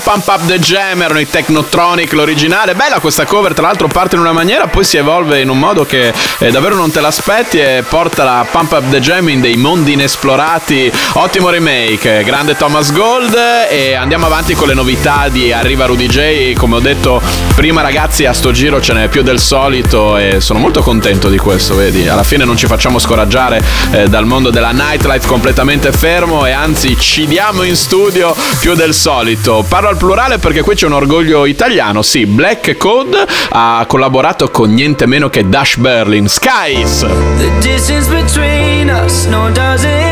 Pump 0.03 0.27
Up 0.27 0.47
the 0.47 0.59
Jam, 0.59 1.03
erano 1.03 1.21
i 1.21 1.29
Technotronic, 1.29 2.13
l'originale. 2.13 2.75
Bella 2.75 3.01
questa 3.01 3.25
cover, 3.25 3.55
tra 3.55 3.67
l'altro 3.67 3.89
parte 3.89 4.17
in 4.17 4.21
una 4.21 4.33
maniera, 4.33 4.67
poi 4.67 4.85
si 4.85 4.97
evolve 4.97 5.41
in 5.41 5.49
un 5.49 5.59
modo 5.59 5.85
che 5.85 6.13
eh, 6.39 6.51
davvero 6.51 6.75
non 6.77 6.91
te 6.91 7.01
l'aspetti 7.01 7.59
e 7.59 7.85
porta 7.89 8.25
la 8.25 8.47
Pump 8.51 8.73
Up 8.73 8.91
the 8.91 9.01
Jam 9.01 9.29
in 9.29 9.41
dei 9.41 9.57
mondi 9.57 9.93
inesplorati. 9.93 10.91
Ottimo 11.15 11.51
remake, 11.51 12.23
grande 12.25 12.57
Thomas 12.57 12.93
Gold 12.93 13.37
e 13.69 13.95
andiamo 13.95 14.27
avanti 14.27 14.55
con 14.55 14.69
le 14.69 14.75
novità 14.75 15.29
di 15.29 15.53
Arriva 15.53 15.87
Rudy 15.87 16.07
J. 16.07 16.55
Come 16.55 16.77
ho 16.77 16.81
detto 16.81 17.21
prima 17.55 17.81
ragazzi, 17.81 18.25
a 18.25 18.33
sto 18.33 18.53
giro 18.53 18.81
ce 18.81 18.93
n'è 18.93 19.09
più 19.09 19.23
del 19.23 19.41
solito 19.41 20.17
e 20.17 20.41
sono 20.41 20.59
molto 20.59 20.83
contento 20.83 21.29
di 21.29 21.39
questo, 21.39 21.75
vedi? 21.75 22.09
Alla 22.09 22.25
fine 22.25 22.45
non 22.45 22.57
ci 22.57 22.67
facciamo 22.67 22.99
scoraggiare 22.99 23.63
eh, 23.93 24.09
dal 24.09 24.27
mondo 24.27 24.51
della 24.51 24.73
nightlife 24.73 25.27
completamente 25.27 25.93
fermo 25.93 26.47
e 26.47 26.53
anzi 26.53 26.99
ci 26.99 27.27
diamo 27.27 27.63
in 27.63 27.77
studio 27.77 28.35
più 28.61 28.75
del 28.75 28.95
solito. 28.95 29.65
Parlo 29.67 29.86
al 29.89 29.97
plurale 29.97 30.39
perché 30.39 30.63
qui 30.63 30.75
c'è 30.75 30.87
un 30.87 30.93
orgoglio 30.93 31.47
italiano. 31.47 32.03
Sì, 32.03 32.27
Black 32.27 32.77
Code 32.77 33.27
ha 33.51 33.85
collaborato 33.89 34.51
con 34.51 34.73
niente 34.73 35.07
meno 35.07 35.29
che 35.29 35.49
Dash 35.49 35.77
Berlin. 35.77 36.29
Skies! 36.29 37.07
The 37.39 37.51
distance 37.61 38.09
between 38.09 38.89
us, 38.89 39.25
no, 39.27 39.51
doesn't 39.51 39.87
matter 39.87 40.06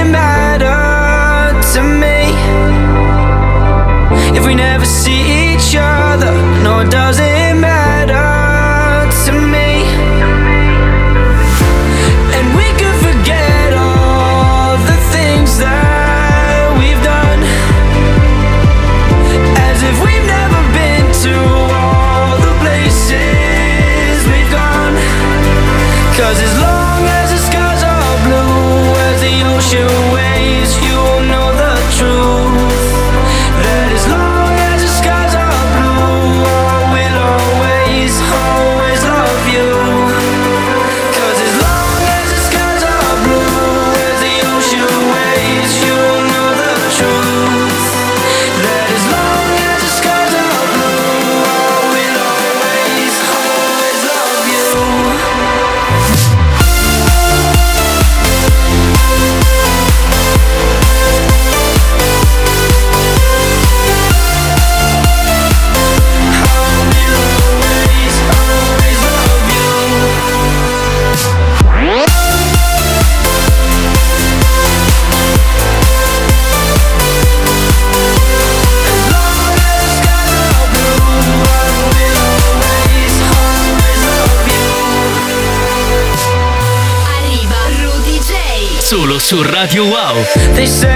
su 89.75 89.81
Radio 89.81 89.91
Wow. 89.91 90.25
They 90.55 90.67
say 90.67 90.94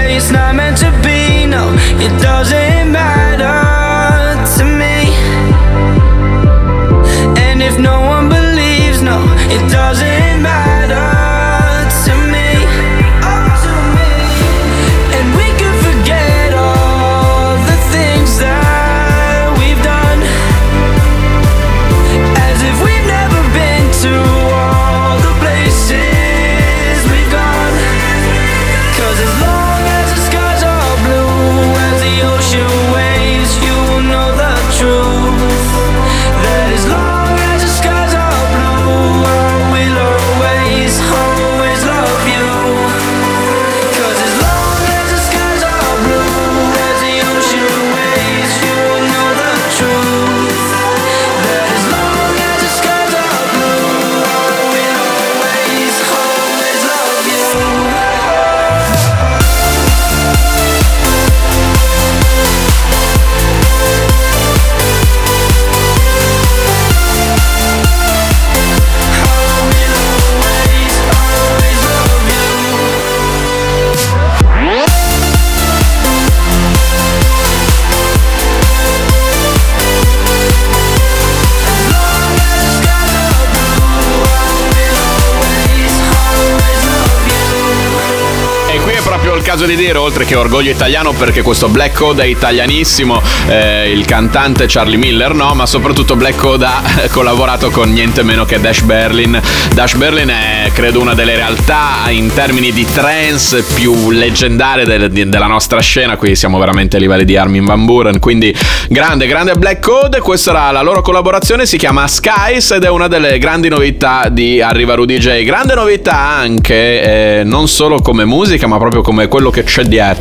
caso 90.09 90.18
di 90.18 90.18
dire, 90.18 90.18
oltre 90.18 90.18
che 90.29 90.35
orgoglio 90.35 90.69
italiano, 90.69 91.11
perché 91.13 91.41
questo 91.41 91.69
Black 91.69 91.97
Code 91.97 92.21
è 92.21 92.27
italianissimo, 92.27 93.19
eh, 93.47 93.91
il 93.91 94.05
cantante 94.05 94.65
Charlie 94.67 94.95
Miller 94.97 95.33
no, 95.33 95.55
ma 95.55 95.65
soprattutto 95.65 96.15
Black 96.15 96.35
Code 96.35 96.65
ha 96.69 96.81
collaborato 97.09 97.71
con 97.71 97.91
niente 97.91 98.21
meno 98.21 98.45
che 98.45 98.59
Dash 98.61 98.81
Berlin. 98.81 99.41
Dash 99.73 99.95
Berlin 99.95 100.27
è 100.29 100.69
credo 100.71 101.01
una 101.01 101.15
delle 101.15 101.35
realtà 101.35 102.11
in 102.11 102.31
termini 102.31 102.71
di 102.71 102.85
trance 102.85 103.63
più 103.73 104.11
leggendarie 104.11 104.85
del- 104.85 105.09
di- 105.09 105.27
della 105.27 105.47
nostra 105.47 105.79
scena, 105.79 106.15
qui 106.15 106.35
siamo 106.35 106.59
veramente 106.59 106.97
a 106.97 106.99
livelli 106.99 107.25
di 107.25 107.35
Armin 107.35 107.65
Van 107.65 107.85
Buren, 107.85 108.19
quindi 108.19 108.55
grande, 108.87 109.25
grande 109.25 109.53
Black 109.55 109.81
Code, 109.83 110.19
questa 110.19 110.51
era 110.51 110.69
la 110.69 110.83
loro 110.83 111.01
collaborazione, 111.01 111.65
si 111.65 111.79
chiama 111.79 112.07
Skies 112.07 112.69
ed 112.69 112.83
è 112.83 112.89
una 112.89 113.07
delle 113.07 113.39
grandi 113.39 113.67
novità 113.67 114.29
di 114.29 114.61
Arriva 114.61 114.93
Rudy 114.93 115.17
J. 115.17 115.41
Grande 115.43 115.73
novità 115.73 116.19
anche, 116.19 117.39
eh, 117.39 117.43
non 117.43 117.67
solo 117.67 117.99
come 117.99 118.25
musica, 118.25 118.67
ma 118.67 118.77
proprio 118.77 119.01
come 119.01 119.27
quello 119.27 119.49
che 119.49 119.63
c'è 119.63 119.81
dietro. 119.85 120.17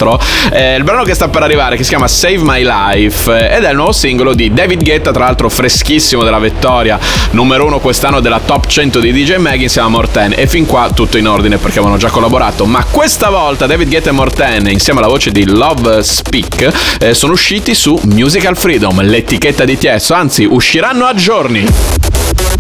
Eh, 0.53 0.77
il 0.77 0.85
brano 0.85 1.03
che 1.03 1.15
sta 1.15 1.29
per 1.29 1.43
arrivare, 1.43 1.77
che 1.77 1.83
si 1.83 1.89
chiama 1.89 2.07
Save 2.07 2.39
My 2.39 2.63
Life, 2.63 3.31
eh, 3.31 3.57
ed 3.57 3.65
è 3.65 3.71
il 3.71 3.77
nuovo 3.77 3.93
singolo 3.93 4.35
di 4.35 4.53
David 4.53 4.83
Guetta, 4.83 5.11
tra 5.11 5.25
l'altro 5.25 5.49
freschissimo 5.49 6.23
della 6.23 6.39
vittoria, 6.39 6.99
numero 7.33 7.67
uno 7.67 7.81
quest'anno 7.81 8.21
della 8.21 8.41
top 8.41 8.67
100 8.67 9.01
di 9.01 9.13
DJ 9.13 9.37
Mag 9.37 9.61
insieme 9.61 9.89
a 9.89 9.91
Morten. 9.91 10.35
E 10.37 10.47
fin 10.47 10.67
qua 10.67 10.91
tutto 10.95 11.19
in 11.19 11.27
ordine 11.27 11.59
perché 11.59 11.79
avevano 11.79 11.99
già 11.99 12.11
collaborato, 12.11 12.65
ma 12.65 12.85
questa 12.91 13.29
volta 13.31 13.67
David 13.67 13.89
Guetta 13.89 14.11
e 14.11 14.13
Morten, 14.13 14.69
insieme 14.69 15.01
alla 15.01 15.09
voce 15.09 15.31
di 15.31 15.45
Love 15.47 16.03
Speak, 16.03 16.99
eh, 17.01 17.15
sono 17.15 17.33
usciti 17.33 17.75
su 17.75 17.99
Musical 18.05 18.57
Freedom, 18.57 19.01
l'etichetta 19.03 19.65
di 19.65 19.77
Tiesto, 19.77 20.15
anzi 20.15 20.45
usciranno 20.45 21.07
a 21.07 21.15
giorni. 21.15 22.58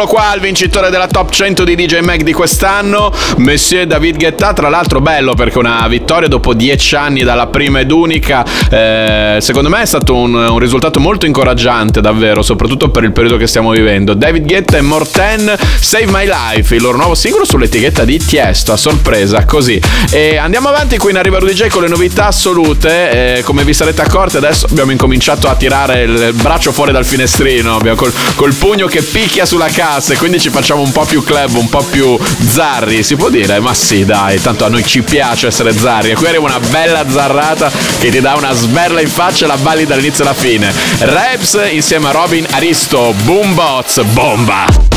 Ed 0.00 0.04
eccolo 0.04 0.09
qua 0.20 0.34
il 0.34 0.42
vincitore 0.42 0.90
della 0.90 1.06
top 1.06 1.30
100 1.30 1.64
di 1.64 1.74
DJ 1.74 2.00
Mag 2.00 2.20
di 2.22 2.34
quest'anno, 2.34 3.10
Monsieur 3.38 3.86
David 3.86 4.18
Guetta. 4.18 4.52
Tra 4.52 4.68
l'altro, 4.68 5.00
bello 5.00 5.32
perché 5.32 5.56
una 5.56 5.86
vittoria 5.88 6.28
dopo 6.28 6.52
10 6.52 6.94
anni 6.94 7.22
dalla 7.22 7.46
prima 7.46 7.80
ed 7.80 7.90
unica. 7.90 8.44
eh, 8.70 9.38
secondo 9.40 9.70
me 9.70 9.80
è 9.80 9.86
stato 9.86 10.14
un, 10.14 10.34
un 10.34 10.58
risultato 10.58 11.00
molto 11.00 11.24
incoraggiante, 11.24 12.02
davvero, 12.02 12.42
soprattutto 12.42 12.90
per 12.90 13.04
il 13.04 13.12
periodo 13.12 13.38
che 13.38 13.46
stiamo 13.46 13.70
vivendo. 13.70 14.12
David 14.12 14.44
Guetta 14.44 14.76
e 14.76 14.82
Morten 14.82 15.54
Save 15.80 16.06
My 16.08 16.26
Life, 16.26 16.74
il 16.74 16.82
loro 16.82 16.98
nuovo 16.98 17.14
singolo 17.14 17.46
sull'etichetta 17.46 18.04
di 18.04 18.18
Tiesto, 18.18 18.72
a 18.72 18.76
sorpresa, 18.76 19.46
così. 19.46 19.80
E 20.10 20.36
andiamo 20.36 20.68
avanti 20.68 20.98
qui 20.98 21.12
in 21.12 21.16
Arriva 21.16 21.38
Rudy 21.38 21.54
J 21.54 21.68
con 21.68 21.80
le 21.80 21.88
novità 21.88 22.26
assolute. 22.26 23.38
eh, 23.38 23.42
come 23.42 23.64
vi 23.64 23.72
sarete 23.72 24.02
accorti, 24.02 24.36
adesso 24.36 24.66
abbiamo 24.70 24.90
incominciato 24.90 25.48
a 25.48 25.54
tirare 25.54 26.02
il 26.02 26.34
braccio 26.34 26.72
fuori 26.72 26.92
dal 26.92 27.06
finestrino, 27.06 27.76
abbiamo 27.76 27.96
col, 27.96 28.12
col 28.34 28.52
pugno 28.52 28.86
che 28.86 29.00
picchia 29.00 29.46
sulla 29.46 29.68
cassa 29.68 30.08
e 30.12 30.16
quindi 30.16 30.40
ci 30.40 30.50
facciamo 30.50 30.82
un 30.82 30.92
po' 30.92 31.04
più 31.04 31.22
club, 31.22 31.54
un 31.54 31.68
po' 31.68 31.82
più 31.82 32.18
zarri, 32.46 33.02
si 33.02 33.16
può 33.16 33.28
dire? 33.28 33.60
Ma 33.60 33.74
sì, 33.74 34.04
dai, 34.04 34.40
tanto 34.40 34.64
a 34.64 34.68
noi 34.68 34.84
ci 34.84 35.02
piace 35.02 35.46
essere 35.46 35.72
zarri. 35.72 36.10
E 36.10 36.14
qui 36.14 36.26
arriva 36.26 36.44
una 36.44 36.60
bella 36.60 37.04
zarrata 37.08 37.70
che 37.98 38.10
ti 38.10 38.20
dà 38.20 38.34
una 38.34 38.52
sberla 38.52 39.00
in 39.00 39.08
faccia 39.08 39.44
e 39.44 39.48
la 39.48 39.56
balli 39.56 39.86
dall'inizio 39.86 40.24
alla 40.24 40.34
fine. 40.34 40.72
Raps 40.98 41.58
insieme 41.70 42.08
a 42.08 42.12
Robin 42.12 42.46
Aristo, 42.50 43.14
Boombots, 43.24 44.02
bomba! 44.12 44.89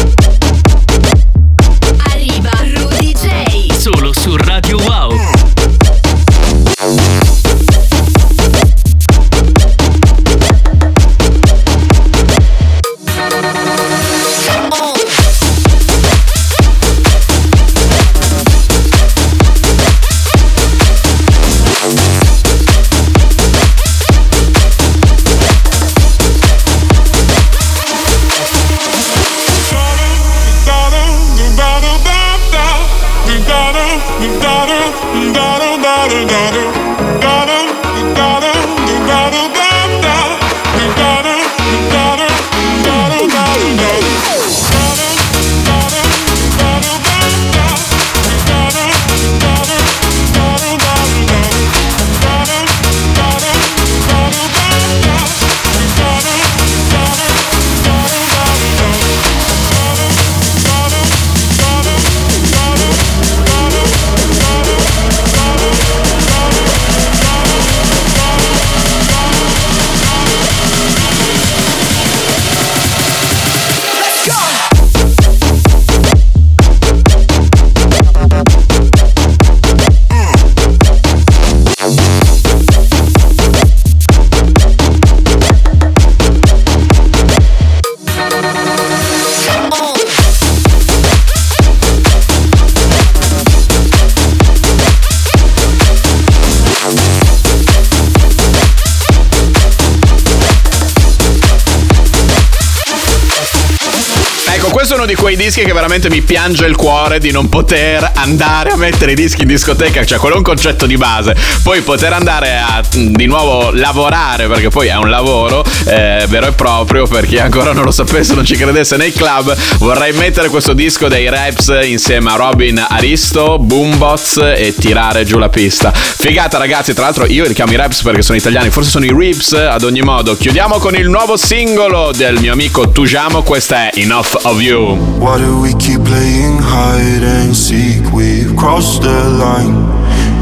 Questo 104.83 104.99
è 104.99 105.01
uno 105.01 105.13
di 105.13 105.17
quei 105.17 105.37
dischi 105.37 105.63
che 105.63 105.71
veramente 105.71 106.09
mi 106.09 106.19
piange 106.19 106.65
il 106.65 106.75
cuore 106.75 107.17
di 107.17 107.31
non 107.31 107.47
poter 107.47 108.11
andare 108.15 108.71
a 108.71 108.75
mettere 108.75 109.13
i 109.13 109.15
dischi 109.15 109.43
in 109.43 109.47
discoteca, 109.47 110.03
cioè 110.03 110.17
quello 110.17 110.35
è 110.35 110.37
un 110.39 110.43
concetto 110.43 110.85
di 110.85 110.97
base. 110.97 111.37
Poi 111.63 111.79
poter 111.83 112.11
andare 112.11 112.57
a 112.57 112.83
di 112.91 113.25
nuovo 113.25 113.71
lavorare, 113.71 114.47
perché 114.47 114.67
poi 114.67 114.87
è 114.87 114.95
un 114.97 115.09
lavoro 115.09 115.63
eh, 115.85 116.25
vero 116.27 116.47
e 116.47 116.51
proprio, 116.51 117.07
per 117.07 117.25
chi 117.25 117.37
ancora 117.37 117.71
non 117.71 117.85
lo 117.85 117.91
sapesse, 117.91 118.33
non 118.33 118.43
ci 118.43 118.57
credesse 118.57 118.97
nei 118.97 119.13
club, 119.13 119.55
vorrei 119.77 120.11
mettere 120.11 120.49
questo 120.49 120.73
disco 120.73 121.07
dei 121.07 121.29
Raps 121.29 121.79
insieme 121.83 122.31
a 122.31 122.35
Robin 122.35 122.85
Aristo, 122.89 123.59
Boombots 123.59 124.35
e 124.35 124.75
tirare 124.77 125.23
giù 125.23 125.37
la 125.37 125.47
pista. 125.47 125.93
Figata 125.93 126.57
ragazzi, 126.57 126.93
tra 126.93 127.05
l'altro 127.05 127.25
io 127.25 127.45
li 127.47 127.53
chiamo 127.53 127.71
i 127.71 127.77
Raps 127.77 128.01
perché 128.01 128.21
sono 128.21 128.37
italiani, 128.37 128.69
forse 128.69 128.89
sono 128.89 129.05
i 129.05 129.13
Rips, 129.17 129.53
ad 129.53 129.83
ogni 129.83 130.01
modo. 130.01 130.35
Chiudiamo 130.35 130.77
con 130.79 130.93
il 130.93 131.07
nuovo 131.07 131.37
singolo 131.37 132.11
del 132.13 132.37
mio 132.41 132.51
amico 132.51 132.89
Tujamo, 132.89 133.43
questa 133.43 133.89
è 133.89 133.91
Enough 133.93 134.39
of 134.41 134.59
You. 134.59 134.72
Why 134.73 135.37
do 135.37 135.61
we 135.61 135.71
keep 135.75 136.03
playing 136.03 136.57
hide 136.57 137.21
and 137.21 137.55
seek? 137.55 138.11
We've 138.11 138.57
crossed 138.57 139.03
the 139.03 139.29
line, 139.29 139.75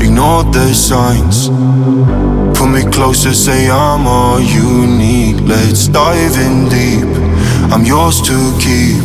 ignored 0.02 0.54
the 0.54 0.74
signs. 0.74 1.50
Pull 2.58 2.68
me 2.68 2.90
closer, 2.92 3.34
say 3.34 3.70
I'm 3.70 4.08
all 4.08 4.40
you 4.40 4.88
need. 4.88 5.42
Let's 5.42 5.90
dive 5.90 6.38
in 6.38 6.70
deep. 6.70 7.12
I'm 7.74 7.84
yours 7.84 8.22
to 8.22 8.38
keep. 8.58 9.04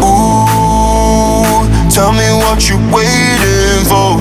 Ooh, 0.00 1.68
tell 1.92 2.12
me 2.16 2.28
what 2.40 2.66
you're 2.70 2.80
waiting 2.88 3.84
for. 3.84 4.16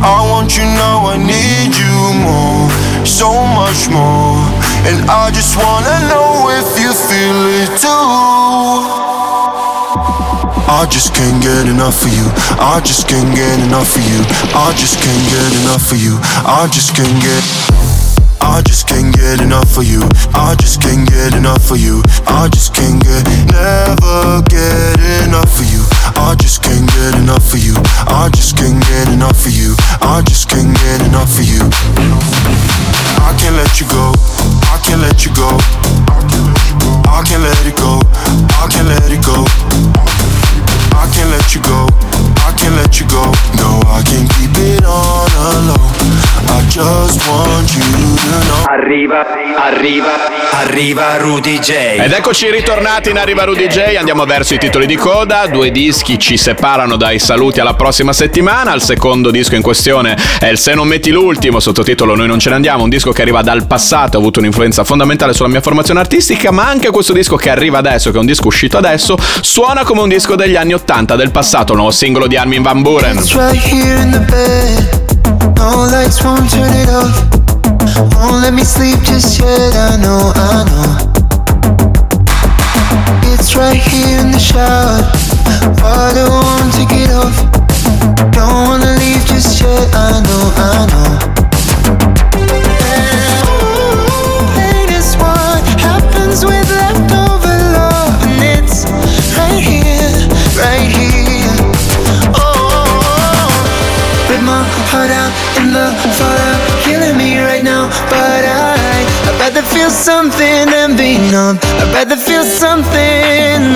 I 0.00 0.24
want 0.24 0.56
you 0.56 0.64
now, 0.64 1.04
I 1.04 1.16
need 1.20 1.76
you 1.76 1.96
more, 2.24 2.70
so 3.04 3.28
much 3.60 3.90
more. 3.92 4.40
And 4.88 5.04
I 5.10 5.30
just 5.34 5.56
wanna 5.56 5.98
know 6.08 6.48
if 6.48 6.80
you 6.80 6.85
I 10.68 10.86
just 10.88 11.12
can't 11.12 11.42
get 11.42 11.66
enough 11.66 12.04
of 12.04 12.12
you. 12.14 12.22
I 12.62 12.80
just 12.84 13.08
can't 13.08 13.34
get 13.34 13.58
enough 13.66 13.96
of 13.96 14.02
you. 14.06 14.22
I 14.54 14.70
just 14.78 15.02
can't 15.02 15.26
get 15.26 15.52
enough 15.62 15.90
of 15.90 15.98
you. 15.98 16.18
I 16.46 16.68
just 16.70 16.94
can't 16.94 17.18
get. 17.18 17.42
I 18.40 18.62
just 18.62 18.86
can't 18.86 19.12
get 19.12 19.40
enough 19.40 19.76
of 19.76 19.82
you. 19.82 20.06
I 20.38 20.54
just 20.54 20.80
can't 20.80 21.08
get 21.08 21.34
enough 21.34 21.68
of 21.68 21.78
you. 21.78 22.00
I 22.28 22.46
just 22.46 22.72
can't 22.72 23.02
get, 23.02 23.26
never 23.50 24.42
get 24.46 25.26
enough 25.26 25.58
of 25.58 25.66
you. 25.66 25.82
I 26.14 26.36
just 26.38 26.62
can't 26.62 26.86
get 26.86 27.18
enough 27.18 27.52
of 27.52 27.58
you. 27.58 27.74
I 28.06 28.30
just 28.30 28.56
can't 28.56 28.78
get 28.86 29.08
enough 29.10 29.44
of 29.46 29.52
you. 29.52 29.74
I 30.00 30.22
just 30.22 30.48
can't 30.48 30.72
get 30.78 31.02
enough 31.02 31.34
of 31.34 31.44
you. 31.44 32.05
Arriva, 49.16 49.64
arriva, 49.64 50.08
arriva 50.50 51.16
Rudy 51.16 51.58
J. 51.58 51.70
Ed 52.00 52.12
eccoci 52.12 52.50
ritornati 52.50 53.08
in 53.08 53.16
Arriva 53.16 53.44
Rudy 53.44 53.66
J, 53.66 53.96
andiamo 53.96 54.26
verso 54.26 54.52
i 54.52 54.58
titoli 54.58 54.84
di 54.84 54.96
coda, 54.96 55.46
due 55.46 55.70
dischi 55.70 56.18
ci 56.18 56.36
separano 56.36 56.96
dai 56.96 57.18
saluti 57.18 57.58
alla 57.58 57.72
prossima 57.72 58.12
settimana, 58.12 58.74
il 58.74 58.82
secondo 58.82 59.30
disco 59.30 59.54
in 59.54 59.62
questione 59.62 60.14
è 60.38 60.48
il 60.48 60.58
Se 60.58 60.74
non 60.74 60.86
metti 60.86 61.10
l'ultimo, 61.10 61.60
sottotitolo 61.60 62.14
Noi 62.14 62.26
non 62.26 62.38
ce 62.38 62.50
ne 62.50 62.56
andiamo, 62.56 62.82
un 62.82 62.90
disco 62.90 63.10
che 63.12 63.22
arriva 63.22 63.40
dal 63.40 63.66
passato, 63.66 64.18
ha 64.18 64.20
avuto 64.20 64.40
un'influenza 64.40 64.84
fondamentale 64.84 65.32
sulla 65.32 65.48
mia 65.48 65.62
formazione 65.62 66.00
artistica, 66.00 66.50
ma 66.50 66.68
anche 66.68 66.90
questo 66.90 67.14
disco 67.14 67.36
che 67.36 67.48
arriva 67.48 67.78
adesso, 67.78 68.10
che 68.10 68.18
è 68.18 68.20
un 68.20 68.26
disco 68.26 68.48
uscito 68.48 68.76
adesso, 68.76 69.16
suona 69.40 69.82
come 69.82 70.02
un 70.02 70.10
disco 70.10 70.34
degli 70.34 70.56
anni 70.56 70.74
80 70.74 71.16
del 71.16 71.30
passato, 71.30 71.72
il 71.72 71.78
nuovo 71.78 71.92
singolo 71.92 72.26
di 72.26 72.36
Armin 72.36 72.60
Van 72.60 72.82
Buren. 72.82 73.16
It's 73.16 73.34
right 73.34 73.56
here 73.56 73.98
in 73.98 74.10
the 74.10 74.18
bed. 74.18 75.56
No 75.56 75.86
lights 75.86 76.22
won't 76.22 76.50
turn 76.50 76.70
it 76.74 76.88
off. 76.90 77.44
Won't 77.96 78.42
let 78.42 78.52
me 78.52 78.64
sleep 78.64 79.00
just 79.02 79.40
yet. 79.40 79.74
I 79.74 79.96
know, 79.96 80.32
I 80.34 80.64
know. 80.68 80.98
It's 83.32 83.56
right 83.56 83.80
here 83.80 84.20
in 84.20 84.30
the 84.32 84.38
shower. 84.38 85.00
Water 85.80 86.28
won't 86.28 86.46
want 86.60 86.72
to 86.74 86.84
get 86.92 87.10
off. 87.10 87.36
Don't 88.32 88.52
wanna 88.68 88.92
leave 89.00 89.24
just 89.26 89.60
yet. 89.62 89.94
I 89.94 90.20
know, 90.26 90.52
I 90.56 90.86
know. 90.92 91.10
Pain 94.56 94.88
is 94.92 95.16
what 95.16 95.64
happens 95.80 96.44
with 96.44 96.68
leftover 96.70 97.56
love, 97.76 98.12
and 98.28 98.42
it's 98.42 98.84
right 99.38 99.62
here, 99.62 100.12
right 100.60 100.84
here. 100.84 101.54
Oh, 102.36 103.48
rip 104.28 104.42
my 104.42 104.62
heart 104.92 105.10
out 105.10 105.32
in 105.60 105.72
the 105.72 105.86
fallout, 106.18 106.65
rather 109.56 109.68
feel 109.74 109.90
something 109.90 110.66
than 110.68 110.96
be 110.98 111.16
numb. 111.32 111.58
I'd 111.62 111.90
rather 111.94 112.16
feel 112.16 112.44
something. 112.44 113.72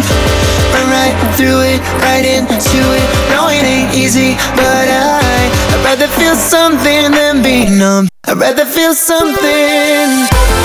Run 0.72 0.86
right 0.92 1.16
through 1.36 1.60
it, 1.72 1.80
right 2.04 2.24
into 2.24 2.80
it. 3.00 3.08
No, 3.32 3.48
it 3.48 3.64
ain't 3.64 3.94
easy, 3.94 4.34
but 4.56 4.88
I, 4.88 5.48
I'd 5.72 5.84
rather 5.84 6.08
feel 6.20 6.34
something 6.34 7.12
than 7.12 7.42
be 7.42 7.64
numb. 7.64 8.08
I'd 8.24 8.36
rather 8.36 8.66
feel 8.66 8.92
something. 8.92 10.59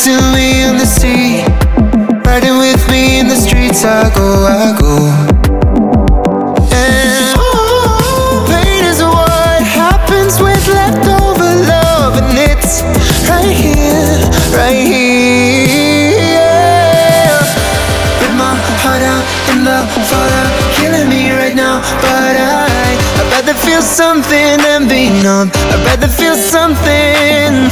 Next 0.00 0.04
to 0.04 0.32
me 0.34 0.62
in 0.62 0.76
the 0.78 0.86
seat, 0.86 1.44
riding 2.24 2.56
with 2.58 2.88
me 2.90 3.20
in 3.20 3.28
the 3.28 3.36
streets. 3.36 3.84
I 3.84 4.08
go, 4.14 4.46
I 4.46 4.72
go. 4.78 5.08
And 6.72 7.36
pain 8.48 8.84
is 8.84 9.02
what 9.02 9.62
happens 9.62 10.40
with 10.40 10.66
leftover 10.68 11.52
love, 11.68 12.16
and 12.16 12.38
it's 12.38 12.82
right 13.28 13.44
here, 13.44 14.16
right 14.56 14.80
here. 14.88 15.28
Rip 18.20 18.34
my 18.38 18.56
heart 18.80 19.02
out 19.02 19.24
in 19.52 19.64
the 19.64 19.84
fallout, 20.08 20.50
killing 20.76 21.08
me 21.08 21.30
right 21.32 21.54
now. 21.54 21.80
But 22.00 22.36
I, 22.36 22.48
I'd 22.48 22.68
rather 22.68 22.79
feel 23.70 23.82
something 23.82 24.58
than 24.58 24.88
be 24.88 25.08
numb. 25.22 25.48
I'd 25.54 25.86
rather 25.86 26.08
feel 26.08 26.34
something. 26.34 27.70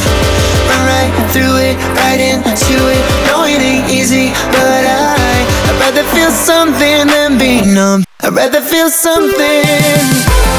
Run 0.71 0.83
right 0.87 1.13
through 1.33 1.57
it, 1.59 1.77
right 1.99 2.21
into 2.21 2.77
it. 2.95 3.03
No, 3.27 3.43
it 3.45 3.61
ain't 3.61 3.91
easy, 3.91 4.29
but 4.55 4.83
I, 4.87 5.43
I'd 5.67 5.79
rather 5.83 6.05
feel 6.15 6.31
something 6.31 7.07
than 7.09 7.37
be 7.37 7.63
numb. 7.75 8.05
I'd 8.21 8.33
rather 8.33 8.61
feel 8.61 8.91
something. 8.91 10.58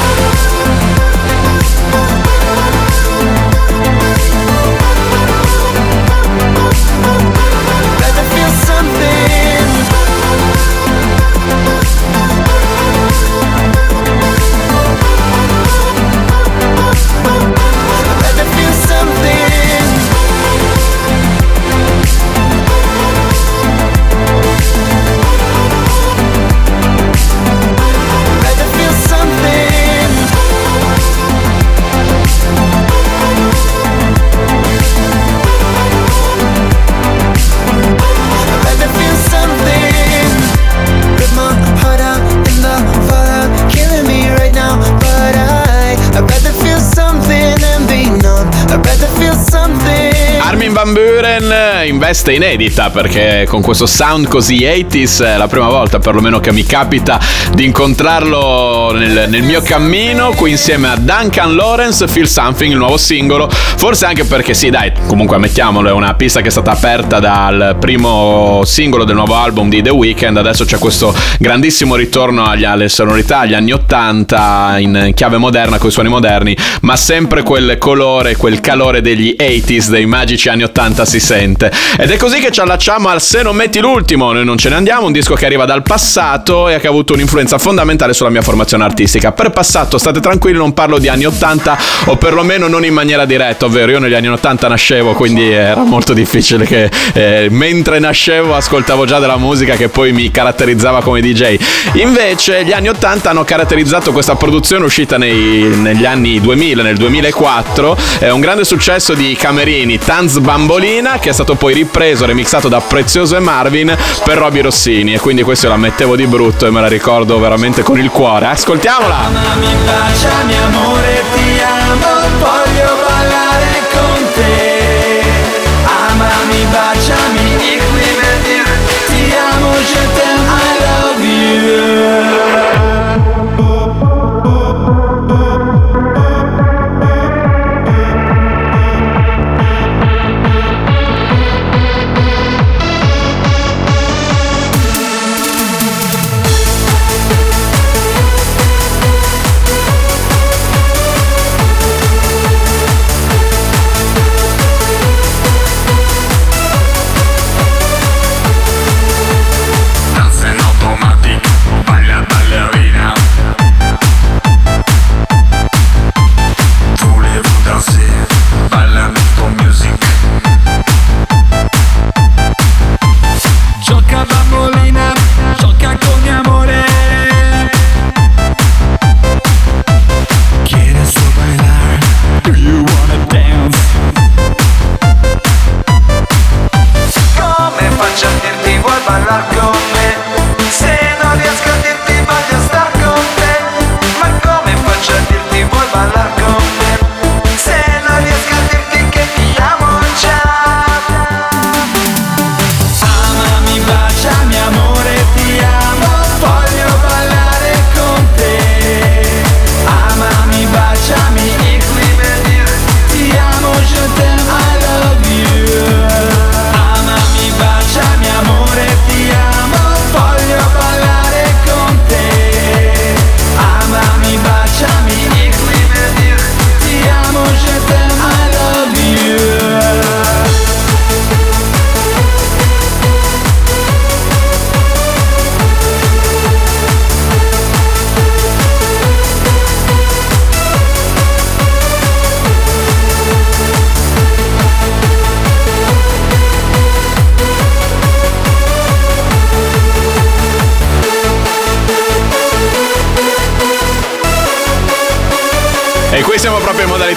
Veste 52.10 52.32
inedita 52.32 52.90
perché 52.90 53.46
con 53.48 53.62
questo 53.62 53.86
sound 53.86 54.26
così 54.26 54.62
80s 54.64 55.24
è 55.24 55.36
la 55.36 55.46
prima 55.46 55.68
volta 55.68 56.00
perlomeno 56.00 56.40
che 56.40 56.50
mi 56.50 56.64
capita 56.64 57.20
di 57.54 57.64
incontrarlo 57.64 58.90
nel, 58.92 59.26
nel 59.28 59.42
mio 59.44 59.62
cammino 59.62 60.32
qui 60.32 60.50
insieme 60.50 60.88
a 60.88 60.96
Duncan 60.96 61.54
Lawrence, 61.54 62.08
Feel 62.08 62.26
Something, 62.26 62.72
il 62.72 62.78
nuovo 62.78 62.96
singolo. 62.96 63.48
Forse 63.50 64.06
anche 64.06 64.24
perché 64.24 64.54
sì, 64.54 64.70
dai, 64.70 64.92
comunque 65.06 65.36
ammettiamolo, 65.36 65.88
è 65.88 65.92
una 65.92 66.14
pista 66.14 66.40
che 66.40 66.48
è 66.48 66.50
stata 66.50 66.72
aperta 66.72 67.20
dal 67.20 67.76
primo 67.78 68.62
singolo 68.64 69.04
del 69.04 69.14
nuovo 69.14 69.36
album 69.36 69.68
di 69.68 69.80
The 69.80 69.90
Weeknd, 69.90 70.36
adesso 70.36 70.64
c'è 70.64 70.78
questo 70.78 71.14
grandissimo 71.38 71.94
ritorno 71.94 72.44
agli, 72.44 72.64
alle 72.64 72.88
sonorità, 72.88 73.40
agli 73.40 73.54
anni 73.54 73.72
80 73.72 74.76
in 74.78 75.12
chiave 75.14 75.36
moderna, 75.36 75.78
con 75.78 75.88
i 75.88 75.92
suoni 75.92 76.08
moderni, 76.08 76.56
ma 76.82 76.96
sempre 76.96 77.42
quel 77.42 77.78
colore, 77.78 78.36
quel 78.36 78.60
calore 78.60 79.00
degli 79.00 79.36
80s, 79.38 79.88
dei 79.88 80.06
magici 80.06 80.48
anni 80.48 80.64
80 80.64 81.04
si 81.04 81.20
sente. 81.20 81.70
Ed 82.02 82.10
è 82.10 82.16
così 82.16 82.38
che 82.40 82.50
ci 82.50 82.60
allacciamo 82.60 83.10
al 83.10 83.20
Se 83.20 83.42
non 83.42 83.54
metti 83.54 83.78
l'ultimo, 83.78 84.32
noi 84.32 84.42
non 84.42 84.56
ce 84.56 84.70
ne 84.70 84.76
andiamo, 84.76 85.04
un 85.04 85.12
disco 85.12 85.34
che 85.34 85.44
arriva 85.44 85.66
dal 85.66 85.82
passato 85.82 86.66
e 86.66 86.80
che 86.80 86.86
ha 86.86 86.88
avuto 86.88 87.12
un'influenza 87.12 87.58
fondamentale 87.58 88.14
sulla 88.14 88.30
mia 88.30 88.40
formazione 88.40 88.84
artistica. 88.84 89.32
Per 89.32 89.50
passato, 89.50 89.98
state 89.98 90.18
tranquilli, 90.18 90.56
non 90.56 90.72
parlo 90.72 90.98
di 90.98 91.08
anni 91.08 91.26
80 91.26 91.78
o 92.06 92.16
perlomeno 92.16 92.68
non 92.68 92.86
in 92.86 92.94
maniera 92.94 93.26
diretta, 93.26 93.66
ovvero 93.66 93.90
io 93.90 93.98
negli 93.98 94.14
anni 94.14 94.28
80 94.28 94.68
nascevo, 94.68 95.12
quindi 95.12 95.50
era 95.50 95.82
molto 95.82 96.14
difficile 96.14 96.64
che 96.64 96.90
eh, 97.12 97.48
mentre 97.50 97.98
nascevo 97.98 98.54
ascoltavo 98.54 99.04
già 99.04 99.18
della 99.18 99.36
musica 99.36 99.76
che 99.76 99.90
poi 99.90 100.12
mi 100.12 100.30
caratterizzava 100.30 101.02
come 101.02 101.20
DJ. 101.20 101.58
Invece 101.96 102.64
gli 102.64 102.72
anni 102.72 102.88
80 102.88 103.28
hanno 103.28 103.44
caratterizzato 103.44 104.12
questa 104.12 104.36
produzione 104.36 104.86
uscita 104.86 105.18
nei, 105.18 105.76
negli 105.76 106.06
anni 106.06 106.40
2000, 106.40 106.82
nel 106.82 106.96
2004, 106.96 107.96
è 108.20 108.30
un 108.30 108.40
grande 108.40 108.64
successo 108.64 109.12
di 109.12 109.36
Camerini, 109.38 109.98
Tanz 109.98 110.38
Bambolina, 110.38 111.18
che 111.18 111.28
è 111.28 111.32
stato 111.34 111.56
poi 111.56 111.74
ripreso, 111.74 111.88
remixato 111.92 112.68
da 112.68 112.80
Prezioso 112.80 113.36
e 113.36 113.40
Marvin 113.40 113.96
per 114.24 114.38
Roby 114.38 114.60
Rossini 114.60 115.14
e 115.14 115.18
quindi 115.18 115.42
questo 115.42 115.68
la 115.68 115.76
mettevo 115.76 116.16
di 116.16 116.26
brutto 116.26 116.66
e 116.66 116.70
me 116.70 116.80
la 116.80 116.88
ricordo 116.88 117.38
veramente 117.38 117.82
con 117.82 117.98
il 117.98 118.10
cuore. 118.10 118.46
Ascoltiamola! 118.46 119.16
Amami, 119.16 119.74
baciami 119.84 120.56
amore, 120.56 121.22
ti 121.34 121.60
amo, 121.60 122.19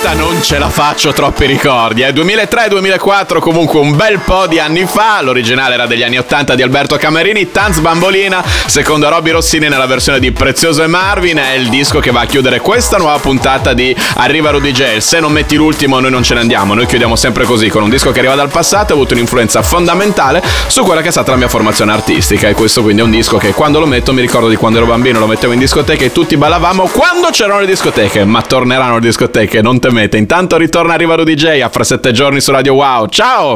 proprio 0.04 0.12
in 0.12 0.12
modalità 0.12 0.14
non 0.16 0.33
ce 0.44 0.58
la 0.58 0.70
faccio 0.70 1.14
troppi 1.14 1.46
ricordi. 1.46 2.02
Eh. 2.02 2.12
2003-2004 2.12 3.40
comunque 3.40 3.80
un 3.80 3.96
bel 3.96 4.20
po' 4.20 4.46
di 4.46 4.60
anni 4.60 4.86
fa, 4.86 5.22
l'originale 5.22 5.76
era 5.76 5.86
degli 5.86 6.04
anni 6.04 6.18
80 6.18 6.56
di 6.56 6.62
Alberto 6.62 6.98
Camerini, 6.98 7.50
Tanz 7.50 7.80
Bambolina, 7.80 8.44
secondo 8.66 9.08
Robby 9.08 9.32
Rossini 9.32 9.70
nella 9.70 9.86
versione 9.86 10.20
di 10.20 10.34
Prezioso 10.34 10.84
e 10.84 10.88
Marvin, 10.88 11.38
è 11.38 11.54
il 11.54 11.70
disco 11.70 12.00
che 12.00 12.12
va 12.12 12.22
a 12.22 12.26
chiudere 12.26 12.60
questa 12.60 12.98
nuova 12.98 13.18
puntata 13.20 13.74
di 13.74 13.96
Arriva 14.16 14.50
Rudy 14.50 14.72
J. 14.72 14.98
Se 14.98 15.22
non 15.22 15.32
metti 15.32 15.56
l'ultimo 15.56 16.02
noi 16.02 16.12
non 16.12 16.24
ce 16.24 16.34
ne 16.34 16.42
andiamo, 16.42 16.74
noi 16.74 16.88
chiudiamo 16.88 17.16
sempre 17.16 17.46
così, 17.46 17.70
con 17.70 17.82
un 17.82 17.90
disco 17.90 18.12
che 18.12 18.20
arriva 18.20 18.36
dal 18.36 18.50
passato 18.50 18.90
e 18.90 18.92
ha 18.92 18.96
avuto 18.96 19.14
un'influenza 19.14 19.62
fondamentale 19.62 20.44
su 20.68 20.84
quella 20.84 21.02
che 21.02 21.08
è 21.08 21.12
stata 21.12 21.32
la 21.32 21.38
mia 21.38 21.48
formazione 21.48 21.94
artistica 21.94 22.50
e 22.50 22.54
questo 22.54 22.82
quindi 22.82 23.02
è 23.02 23.06
un 23.06 23.12
disco 23.12 23.38
che 23.38 23.54
quando 23.54 23.80
lo 23.80 23.86
metto 23.86 24.12
mi 24.12 24.20
ricordo 24.20 24.50
di 24.50 24.58
quando 24.58 24.80
ero 24.80 24.88
bambino, 24.88 25.20
lo 25.20 25.28
mettevo 25.28 25.54
in 25.54 25.60
discoteca 25.60 26.04
e 26.04 26.12
tutti 26.12 26.36
ballavamo 26.36 26.90
quando 26.92 27.30
c'erano 27.30 27.62
le 27.62 27.66
discoteche, 27.66 28.26
ma 28.26 28.42
torneranno 28.42 28.96
le 28.96 29.02
discoteche, 29.02 29.62
non 29.62 29.80
temete. 29.80 30.18
Intanto 30.18 30.32
ritorna 30.58 30.96
Arriva 30.96 31.14
Rudy 31.14 31.36
J 31.36 31.62
a 31.62 31.70
fra 31.70 31.84
sette 31.84 32.12
giorni 32.12 32.42
su 32.42 32.52
Radio 32.52 32.74
Wow. 32.74 33.08
Ciao! 33.08 33.52